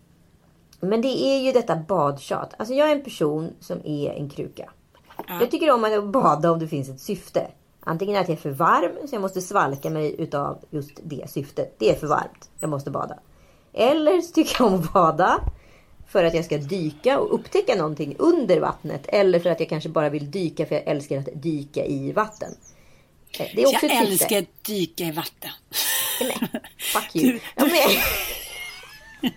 [0.87, 2.53] Men det är ju detta badtjat.
[2.57, 4.71] Alltså jag är en person som är en kruka.
[5.27, 7.47] Jag tycker om att bada om det finns ett syfte.
[7.79, 11.75] Antingen att jag är för varm så jag måste svalka mig utav just det syftet.
[11.77, 12.49] Det är för varmt.
[12.59, 13.19] Jag måste bada.
[13.73, 15.39] Eller så tycker jag om att bada
[16.07, 19.05] för att jag ska dyka och upptäcka någonting under vattnet.
[19.07, 22.55] Eller för att jag kanske bara vill dyka för jag älskar att dyka i vatten.
[23.39, 25.51] Eh, Det är också Jag älskar att dyka i vatten.
[26.21, 26.37] Nej,
[26.77, 27.39] fuck you.
[27.55, 27.71] Ja, men...
[29.21, 29.29] ja,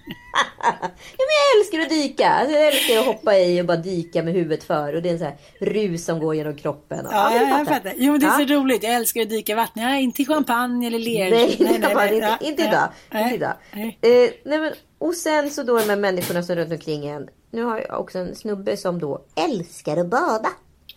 [1.18, 2.28] men jag älskar att dyka.
[2.28, 4.94] Alltså, jag älskar att hoppa i och bara dyka med huvudet för.
[4.94, 7.06] Och det är en sån här rus som går genom kroppen.
[7.10, 7.92] Ja, men jag, fattar.
[7.96, 8.46] Jo, men det är Ja.
[8.48, 8.82] så roligt.
[8.82, 9.82] Jag älskar att dyka i vatten.
[9.82, 11.30] Jag är inte i champagne eller ler.
[11.30, 12.14] Nej, nej, nej, nej.
[12.14, 12.68] inte, Ja, inte ja.
[12.68, 12.88] idag.
[13.22, 13.54] Inte idag.
[13.72, 13.98] Nej.
[14.02, 17.28] Eh, nej, men, och sen så då de här människorna som runt omkring en.
[17.50, 20.48] nu har jag också en snubbe som då älskar att bada.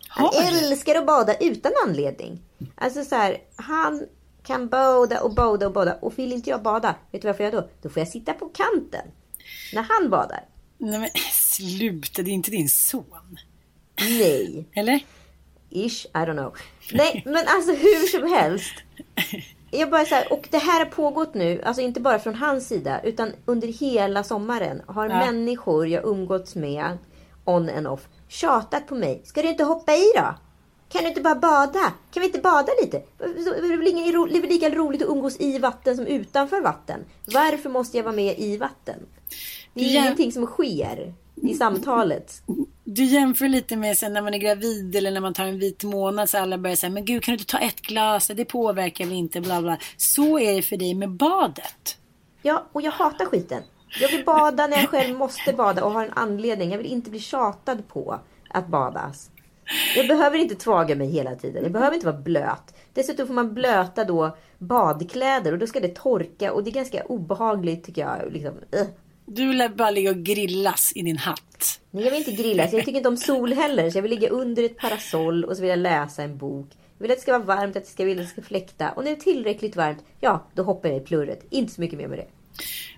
[0.10, 2.42] Han älskar att bada utan anledning.
[2.76, 4.04] Alltså så här, han
[4.48, 5.94] kan bada och bada och bada.
[6.02, 7.70] Och vill inte jag bada, vet du vad jag då?
[7.82, 9.08] Då får jag sitta på kanten.
[9.74, 10.46] När han badar.
[10.78, 13.38] Nej men sluta, det är inte din son.
[14.00, 14.66] Nej.
[14.74, 15.00] Eller?
[15.70, 16.58] Ish, I don't know.
[16.94, 18.74] Nej, men alltså hur som helst.
[19.72, 22.68] Jag bara så här, och det här har pågått nu, alltså inte bara från hans
[22.68, 25.26] sida, utan under hela sommaren har Ja.
[25.26, 26.98] människor jag umgåtts med,
[27.46, 29.22] on and off, tjatat på mig.
[29.26, 30.36] Ska du inte hoppa i då?
[30.90, 31.94] Kan du inte bara bada?
[32.12, 33.02] Kan vi inte bada lite?
[33.18, 33.78] Det är
[34.42, 37.00] väl lika roligt att umgås i vatten som utanför vatten?
[37.26, 38.96] Varför måste jag vara med i vatten?
[39.74, 40.02] Det är Ja.
[40.02, 42.42] ingenting som sker i samtalet.
[42.84, 45.84] Du jämför lite med sen när man är gravid eller när man tar en vit
[45.84, 49.06] månad så alla börjar säga men gud kan du inte ta ett glas, det påverkar
[49.06, 49.78] väl inte, bla bla.
[49.98, 51.98] Så är det för dig med badet.
[52.42, 53.64] Ja, och jag hatar skiten.
[54.02, 56.72] Jag vill bada när jag själv måste bada och har en anledning.
[56.72, 58.20] Jag vill inte bli tjatad på
[58.50, 59.30] att badas.
[59.96, 61.64] Jag behöver inte tvaga mig hela tiden.
[61.64, 62.76] Jag behöver inte vara blöt.
[62.94, 67.04] Dessutom får man blöta då badkläder och då ska det torka och det är ganska
[67.04, 68.32] obehagligt tycker jag.
[68.32, 68.54] Liksom.
[68.72, 68.88] Ugh.
[69.26, 71.80] Du vill bara ligga och grillas i din hatt.
[71.92, 72.74] Nej, jag vill inte grillas.
[72.74, 73.90] Jag tycker inte om sol heller.
[73.90, 76.68] Så jag vill ligga under ett parasoll och så vill jag läsa en bok.
[76.98, 78.92] Jag vill att det ska vara varmt, att det ska, vill att det ska fläkta.
[78.92, 81.46] Och när det är tillräckligt varmt, ja, då hoppar jag i plurret.
[81.50, 82.28] Inte så mycket mer med det.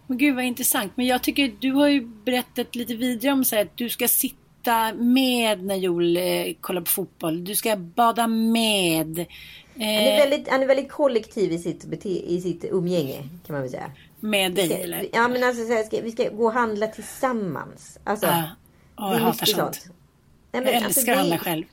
[0.08, 0.92] Men gud vad intressant.
[0.96, 4.08] Men jag tycker du har ju berättat lite vidare om så här, att du ska
[4.08, 4.39] sitta
[4.96, 7.44] med när Joel eh, kollar på fotboll.
[7.44, 9.26] Du ska bada med.
[9.76, 13.62] Han är, Eh, väldigt, han är väldigt kollektiv i sitt, i sitt umgänge kan man
[13.62, 13.92] väl säga.
[14.20, 15.08] med dig eller?
[15.14, 18.00] Ja men alltså så här, ska, vi ska gå och handla tillsammans.
[18.04, 18.44] Alltså, Ja.
[18.98, 19.86] Åh, jag hatar sånt.
[20.52, 21.64] Nej, Jag alltså, älskar det- att handla själv.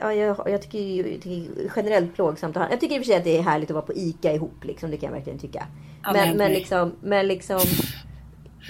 [0.00, 2.70] Ja, jag, jag tycker ju jag tycker generellt plågsamt att.
[2.70, 4.64] Jag tycker i och för sig att det är härligt att vara på ICA ihop.
[4.64, 5.66] Liksom, det kan jag verkligen tycka.
[6.02, 7.60] Ja, men, men, liksom, men liksom.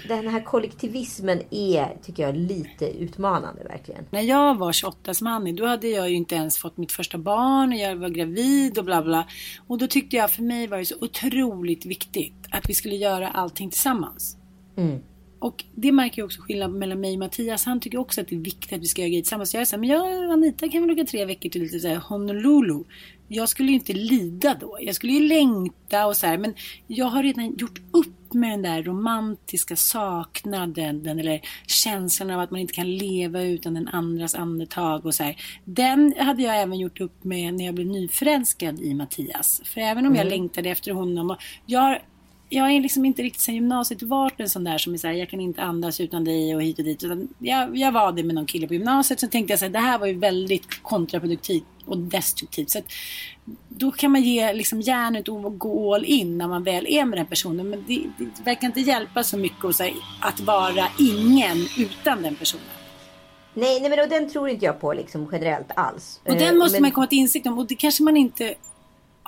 [0.09, 4.05] Den här kollektivismen är, tycker jag, lite utmanande verkligen.
[4.11, 7.19] När jag var 28 som Annie, då hade jag ju inte ens fått mitt första
[7.19, 9.29] barn och jag var gravid och bla bla.
[9.67, 13.29] Och då tyckte jag, för mig var det så otroligt viktigt att vi skulle göra
[13.29, 14.37] allting tillsammans.
[14.77, 15.01] Mm.
[15.41, 17.65] Och det märker jag också skillnad mellan mig och Mattias.
[17.65, 19.55] Han tycker också att det är viktigt att vi ska göra grejer tillsammans.
[19.55, 21.89] Jag så här, men jag och Anita kan väl åka tre veckor till lite så
[21.89, 22.85] här Honolulu.
[23.29, 24.79] Jag skulle ju inte lida då.
[24.81, 26.39] Jag skulle ju längta och så här.
[26.39, 26.55] Men
[26.87, 31.03] jag har redan gjort upp med den där romantiska saknaden.
[31.03, 35.23] Den, eller känslan av att man inte kan leva utan den andras andetag och så
[35.23, 35.37] här.
[35.65, 39.63] Den hade jag även gjort upp med när jag blev nyförälskad i Mattias.
[39.65, 41.31] För även om jag längtade efter honom.
[41.31, 41.99] Och jag
[42.49, 45.29] jag är liksom inte riktigt sen gymnasiet varit en sån där som är såhär, jag
[45.29, 47.05] kan inte andas utan dig och hit och dit.
[47.05, 49.21] Utan jag, jag var det med någon kille på gymnasiet.
[49.21, 52.71] Så tänkte jag såhär, det här var ju väldigt kontraproduktivt och destruktivt.
[52.71, 52.85] Så att,
[53.69, 57.19] då kan man ge liksom järnet och gå all in när man väl är med
[57.19, 57.71] den personen.
[57.71, 62.37] Men det, det verkar inte hjälpa så mycket att, säga, att vara ingen utan den
[62.37, 62.65] personen.
[63.55, 66.21] Nej, nej men och den tror inte jag på liksom generellt alls.
[66.25, 67.59] Och Eh, den måste men- man komma till insikt om.
[67.59, 68.55] Och det kanske man inte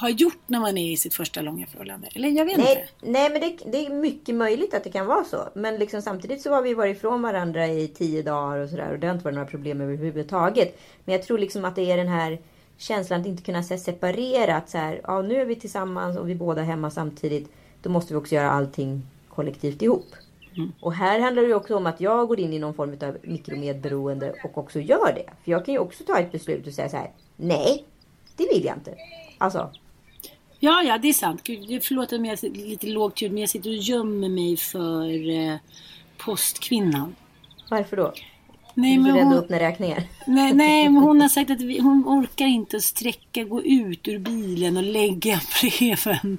[0.01, 2.09] har gjort när man är i sitt första långa förhållande.
[2.14, 2.74] Eller jag vet inte.
[2.74, 5.48] Nej, nej men det, det är mycket möjligt att det kan vara så.
[5.55, 8.92] Men liksom samtidigt så har vi varit ifrån varandra i tio dagar och sådär.
[8.92, 10.80] Och det har inte varit några problem överhuvudtaget.
[11.05, 12.38] Men jag tror liksom att det är den här
[12.76, 14.70] känslan att inte kunna se separerat.
[14.70, 17.53] Så här, ja, nu är vi tillsammans och vi båda hemma samtidigt.
[17.82, 20.07] Då måste vi också göra allting kollektivt ihop.
[20.80, 24.34] Och här handlar det också om att jag går in i någon form av mikromedberoende
[24.44, 25.30] och också gör det.
[25.44, 27.11] För jag kan ju också ta ett beslut och säga så här.
[27.36, 27.84] Nej,
[28.36, 28.94] det vill jag inte.
[29.38, 29.70] Alltså,
[30.63, 31.41] Ja, ja, det är sant.
[31.45, 35.31] Gud, förlåt om jag är lite lågt ljud, men jag sitter och gömmer mig för
[35.31, 35.57] eh,
[36.17, 37.15] postkvinnan.
[37.71, 38.13] varför då?
[38.75, 40.03] Nej, men hon, öppna räkningar.
[40.27, 44.09] nej, nej, men hon har sagt att vi, hon orkar inte att sträcka, gå ut
[44.09, 46.39] ur bilen och lägga breven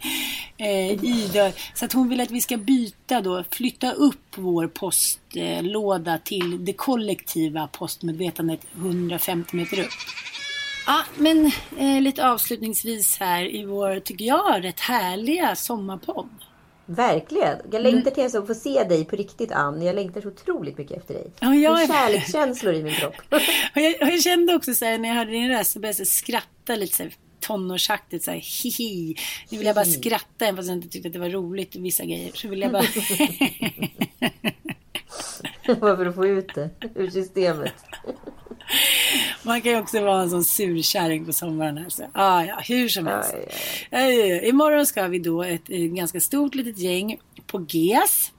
[0.58, 1.52] eh, i dörr.
[1.74, 6.74] Så att hon vill att vi ska byta då, flytta upp vår postlåda till det
[6.74, 9.90] kollektiva postmedvetandet 150 meter upp.
[10.92, 16.30] Ja, men eh, lite avslutningsvis här i vår, tycker jag, rätt härliga sommarpodd.
[16.86, 17.58] Verkligen.
[17.72, 19.82] Jag längtar tills jag får se dig på riktigt Ann.
[19.82, 21.32] Jag längtar så otroligt mycket efter dig.
[21.40, 23.16] Ja, jag Det är är- kärlekskänslor i min kropp.
[23.74, 26.76] Jag, jag kände också så här, när jag hörde din röst så började jag skratta
[26.76, 29.16] lite så här, tonårsaktigt så här hihi.
[29.50, 32.06] Nu vill jag bara skratta även fast jag inte tyckte att det var roligt vissa
[32.06, 32.32] grejer.
[32.34, 32.84] Så vill jag bara...
[35.82, 37.74] Bara för att få ut det ur systemet.
[39.44, 41.78] Man kan ju också vara en sån surkärring på sommaren.
[41.78, 42.04] Alltså.
[42.14, 43.34] Ah, ja, hur som helst.
[43.34, 43.48] Aj,
[43.92, 44.50] Aj, aj.
[44.50, 47.18] Imorgon ska vi då ett, eh, ganska stort litet gäng
[47.48, 48.32] på GES.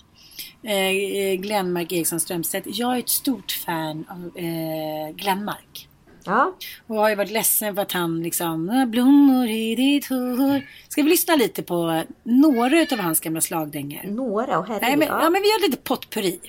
[0.64, 2.66] Eh, Glenmark Eriksson Strömstedt.
[2.70, 5.88] Jag är ett stort fan av eh, Glenmark.
[6.24, 6.54] Ja,
[6.86, 10.66] Och har ju varit ledsen för att han liksom, "Ah, blommor i ditt hår.
[10.88, 14.00] Ska vi lyssna lite på några av hans gamla slagdängor?
[14.04, 14.82] några och herregud.
[14.88, 15.22] Nej, men, ja.
[15.22, 16.40] ja, men vi gör lite potpurri.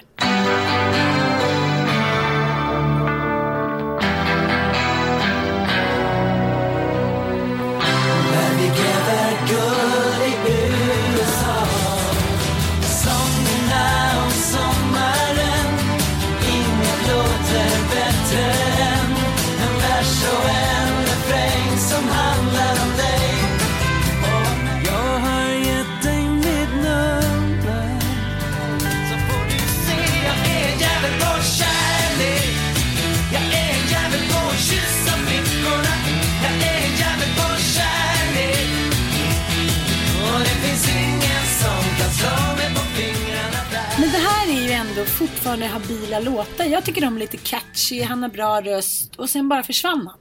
[45.27, 46.65] Fortfarande habila låtar.
[46.65, 50.19] Jag tycker de är lite catchy, han har bra röst och sen bara försvann han.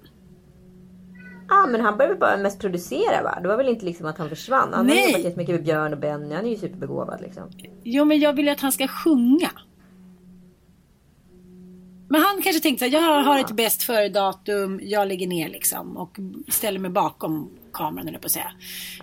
[1.48, 3.38] Ja, men han började bara mest producera va?
[3.42, 4.72] Det var väl inte liksom att han försvann?
[4.72, 5.00] Han Nej.
[5.00, 6.34] har jobbat jättemycket med Björn och Benny.
[6.34, 7.42] Han är ju superbegåvad liksom.
[7.82, 9.50] Jo, men jag vill ju att han ska sjunga.
[12.08, 16.18] Men han kanske tänkte att jag har ett bäst före-datum, jag lägger ner liksom och
[16.48, 18.52] ställer mig bakom kameran eller på att säga.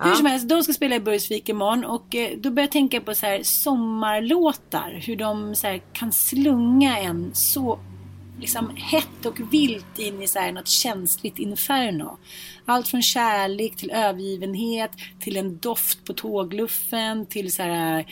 [0.01, 3.01] Hur som helst, de ska spela i Burgsvik imorgon och eh, då börjar jag tänka
[3.01, 5.01] på så här sommarlåtar.
[5.05, 7.79] Hur de så här, kan slunga en så
[8.39, 12.17] liksom hett och vilt in i så här något känsligt inferno.
[12.65, 18.05] Allt från kärlek till övergivenhet till en doft på tågluffen till så här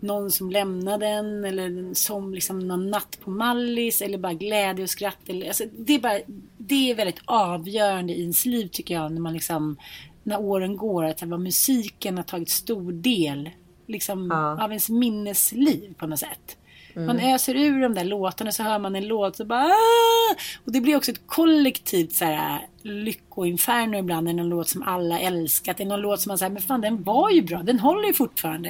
[0.00, 4.90] någon som lämnade den eller som liksom någon natt på Mallis eller bara glädje och
[4.90, 5.28] skratt.
[5.28, 6.20] Eller, alltså, det, är bara,
[6.58, 9.76] det är väldigt avgörande i ens liv tycker jag när man liksom
[10.22, 13.50] när åren går att vad musiken har tagit stor del
[13.86, 14.64] liksom, Ja.
[14.64, 16.56] av ens minnesliv på något sätt.
[17.04, 20.34] Man öser ur de där låtarna så hör man en låt så bara "Ah!"
[20.64, 24.26] Och det blir också ett kollektivt så här, lyckoinferno ibland.
[24.26, 25.76] Det är någon låt som alla älskat.
[25.76, 27.62] Det är någon låt som man säger men fan den var ju bra.
[27.62, 28.68] Den håller ju fortfarande.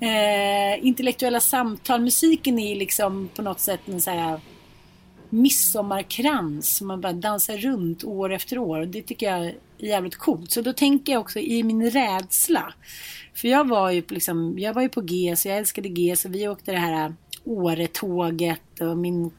[0.00, 2.00] Eh, intellektuella samtal.
[2.00, 4.40] Musiken är liksom på något sätt en så här
[5.30, 8.80] midsommarkrans som man bara dansar runt år efter år.
[8.80, 10.50] Och det tycker jag är jävligt coolt.
[10.50, 12.74] Så då tänker jag också i min rädsla.
[13.34, 16.16] För jag var ju liksom, jag var ju på G, så jag älskade G.
[16.16, 17.14] Så vi åkte det här
[17.48, 19.30] Åretåget och min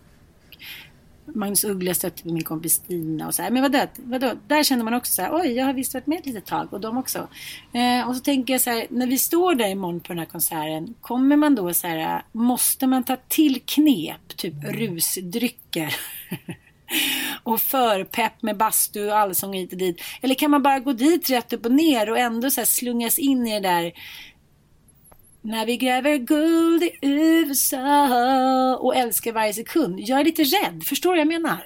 [1.35, 3.51] Magnus Uggla stötte på min kompis Stina och så här.
[3.51, 4.31] Men vadå, vadå?
[4.47, 6.73] Där känner man också så här, oj, jag har visst varit med ett litet tag
[6.73, 7.27] och de också.
[7.73, 10.25] Eh, och så tänker jag så här, när vi står där imorgon på den här
[10.25, 15.95] konserten, kommer man då så här, måste man ta till knep, typ rusdrycker?
[17.43, 20.01] och förpepp med bastu och allsång hit och dit.
[20.21, 23.19] Eller kan man bara gå dit rätt upp och ner och ändå så här slungas
[23.19, 23.93] in i det där
[25.41, 29.99] när vi gräver guld i USA och älskar varje sekund.
[29.99, 31.65] Jag är lite rädd, förstår du vad jag menar?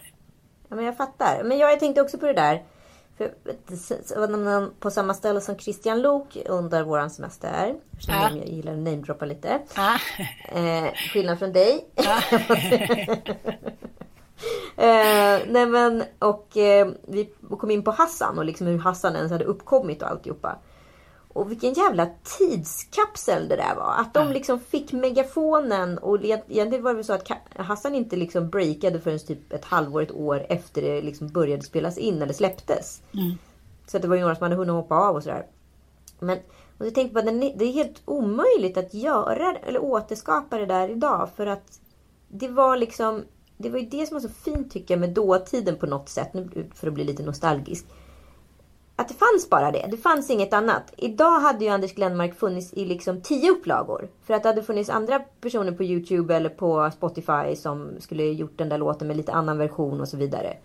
[0.70, 1.44] Ja, men jag fattar.
[1.44, 2.64] Men jag tänkte också på det där.
[3.18, 7.76] För, man på samma ställe som Christian Lok under våran semester.
[8.00, 8.30] Som Ja.
[8.36, 9.60] jag gillar att namedroppa lite.
[9.76, 9.98] Ah.
[10.60, 11.86] Eh, skillnad från dig.
[14.78, 19.32] eh, nej men, och eh, vi kom in på Hassan och liksom hur Hassan ens
[19.32, 20.56] hade uppkommit och alltihopa.
[21.34, 23.94] Och vilken jävla tidskapsel det där var.
[23.98, 28.50] Att de liksom fick megafonen och egentligen var det väl så att Hassan inte liksom
[28.50, 33.02] breakade förrän typ ett halvår, ett år efter det liksom började spelas in eller släpptes.
[33.88, 35.46] Så att det var ju några som hade hunnit hoppa av och sådär.
[36.20, 36.38] Men
[36.78, 40.90] och jag tänkte på att det är helt omöjligt att göra eller återskapa det där
[40.90, 41.30] idag.
[41.36, 41.80] För att
[42.28, 43.24] det var liksom
[43.58, 46.32] Det var ju det som var så fint tycker jag med dåtiden på något sätt.
[46.74, 47.86] För att bli lite nostalgisk.
[48.96, 49.88] Att det fanns bara det.
[49.92, 50.94] Det fanns inget annat.
[50.98, 54.10] Idag hade ju Anders Glenmark funnits i liksom tio upplagor.
[54.24, 58.58] För att det hade funnits andra personer på Youtube eller på Spotify som skulle gjort
[58.58, 60.58] den där låten med lite annan version och så vidare.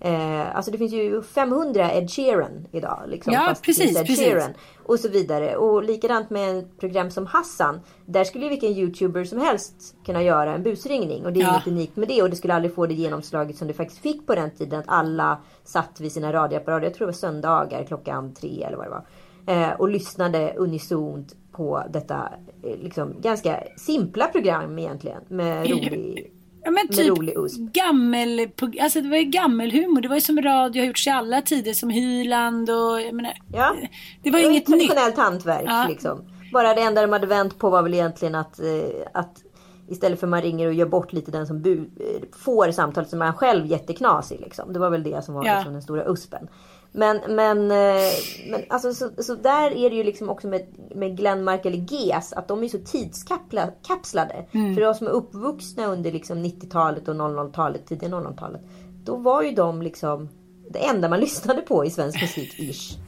[0.00, 3.02] Eh, alltså det finns ju 500 Ed Sheeran idag.
[3.06, 4.18] Liksom, Ja, precis, Ed precis.
[4.24, 4.50] Sheeran.
[4.86, 5.56] Och så vidare.
[5.56, 7.80] Och likadant med ett program som Hassan.
[8.06, 11.24] Där skulle ju vilken youtuber som helst kunna göra en busringning.
[11.26, 11.50] Och det är Ja.
[11.54, 12.22] inget unikt med det.
[12.22, 14.80] Och det skulle aldrig få det genomslaget som det faktiskt fick på den tiden.
[14.80, 16.84] Att alla satt vid sina radioapparater.
[16.86, 19.04] Jag tror det var söndagar klockan tre eller vad det var.
[19.46, 22.28] Eh, och lyssnade unisont på detta
[22.62, 25.20] eh, liksom, ganska simpla program egentligen.
[25.28, 26.30] Med rolig...
[26.64, 28.48] Ja, men typ gammel,
[28.80, 30.00] alltså det var ju gammelhumor.
[30.00, 31.72] Det var ju som radio har gjorts i alla tider.
[31.72, 33.74] Som Hyland och jag menar, Ja.
[34.22, 34.80] det var var inget nytt.
[34.80, 35.64] traditionellt hantverk.
[35.66, 35.86] Ja.
[35.88, 36.24] Liksom.
[36.52, 38.66] Bara det enda de hade vänt på var väl egentligen att, eh,
[39.14, 39.42] att
[39.88, 43.22] istället för man ringer och gör bort lite den som bu- eh, får samtalet som
[43.22, 44.40] är själv jätteknasig.
[44.40, 44.72] Liksom.
[44.72, 45.54] Det var väl det som var Ja.
[45.54, 46.48] liksom den stora uspen.
[46.96, 48.12] Men, men, eh,
[48.50, 52.32] men alltså, så, så där är det ju liksom också med, med Glenmark eller GES
[52.32, 54.46] att de är så tidskapslade.
[54.52, 54.74] Mm.
[54.74, 58.60] För de som är uppvuxna under liksom 90-talet och 00-talet, tidiga 00-talet.
[59.04, 60.28] Då var ju de liksom
[60.70, 62.98] det enda man lyssnade på i svensk musik, ish.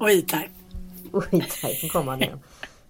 [0.00, 0.50] Och E-Type.
[1.12, 2.40] Och skit, nu kom han igen.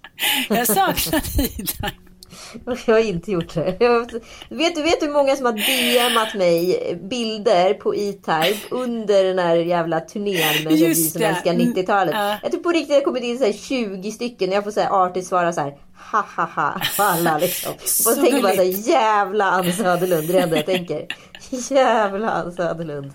[0.48, 2.09] Jag saknar E-Type.
[2.86, 3.76] Jag har inte gjort det.
[3.80, 4.12] Jag,
[4.48, 9.56] vet du vet hur många som har DMat mig bilder på E-Type under den här
[9.56, 12.14] jävla turnén med Vi som älskar 90-talet.
[12.14, 12.38] Mm, ja.
[12.42, 14.52] Jag tror på riktigt det har kommit in så här 20 stycken.
[14.52, 15.74] Jag får säga artigt svara så här
[16.12, 17.72] ha ha ha på alla liksom.
[17.72, 20.28] Och så tänker man så här, jävla Ann Söderlund.
[20.28, 21.06] Det är det enda jag tänker.
[21.70, 23.12] Jävla Ann Söderlund.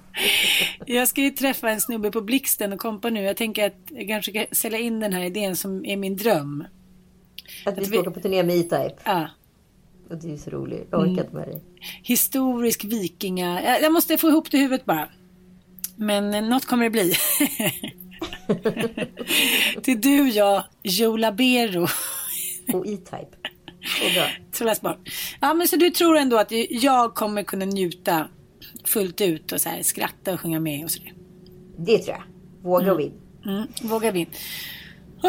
[0.86, 3.24] Jag ska ju träffa en snubbe på Blixten och kompa nu.
[3.24, 6.64] Jag tänker att jag kanske ska sälja in den här idén som är min dröm.
[7.66, 8.96] Att vi ska vi- åka på turné med E-Type.
[9.04, 9.30] Ja.
[10.10, 10.88] Och det är så roligt.
[10.92, 11.20] Jag orkar Mm.
[11.26, 11.62] inte med dig.
[12.04, 13.80] Historisk vikinga.
[13.82, 15.10] Jag måste få ihop det i huvudet bara.
[15.96, 17.14] Men eh, något kommer det bli.
[19.84, 21.88] Till du, jag, Joe Labero.
[22.74, 23.38] Och E-Type.
[23.82, 25.10] Så trollas bort.
[25.42, 28.28] Ja, men så du tror ändå att jag kommer kunna njuta
[28.86, 31.14] fullt ut och så här, skratta och sjunga med och sådär?
[31.78, 32.24] Det tror jag.
[32.64, 33.14] Våga och vinn.
[33.46, 34.28] Mm, vågar vi.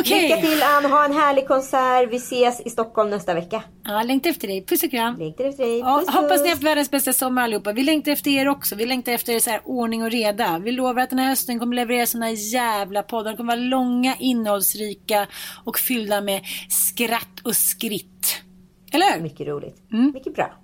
[0.00, 0.22] Okej.
[0.22, 2.08] Lycka till Ann, ha en härlig konsert.
[2.12, 3.62] Vi ses i Stockholm nästa vecka.
[3.84, 4.66] Ja, längtar efter dig.
[4.66, 5.16] Puss och kram.
[5.18, 5.78] Längtar efter dig.
[5.78, 6.50] Ja, Puss, hoppas ni har puss.
[6.50, 7.72] haft världens bästa sommar allihopa.
[7.72, 8.74] Vi längtar efter er också.
[8.74, 10.58] Vi längtar efter så här ordning och reda.
[10.58, 13.30] Vi lovar att den här hösten kommer leverera såna jävla poddar.
[13.30, 15.26] De kommer vara långa, innehållsrika
[15.64, 18.36] och fyllda med skratt och skritt.
[18.92, 19.20] Eller hur?
[19.22, 19.76] Mycket roligt.
[19.92, 20.10] Mm.
[20.14, 20.54] Mycket bra.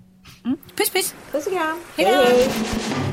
[0.77, 1.15] Puss puss.
[1.31, 1.79] Puss och kram.
[1.97, 3.12] Hej då.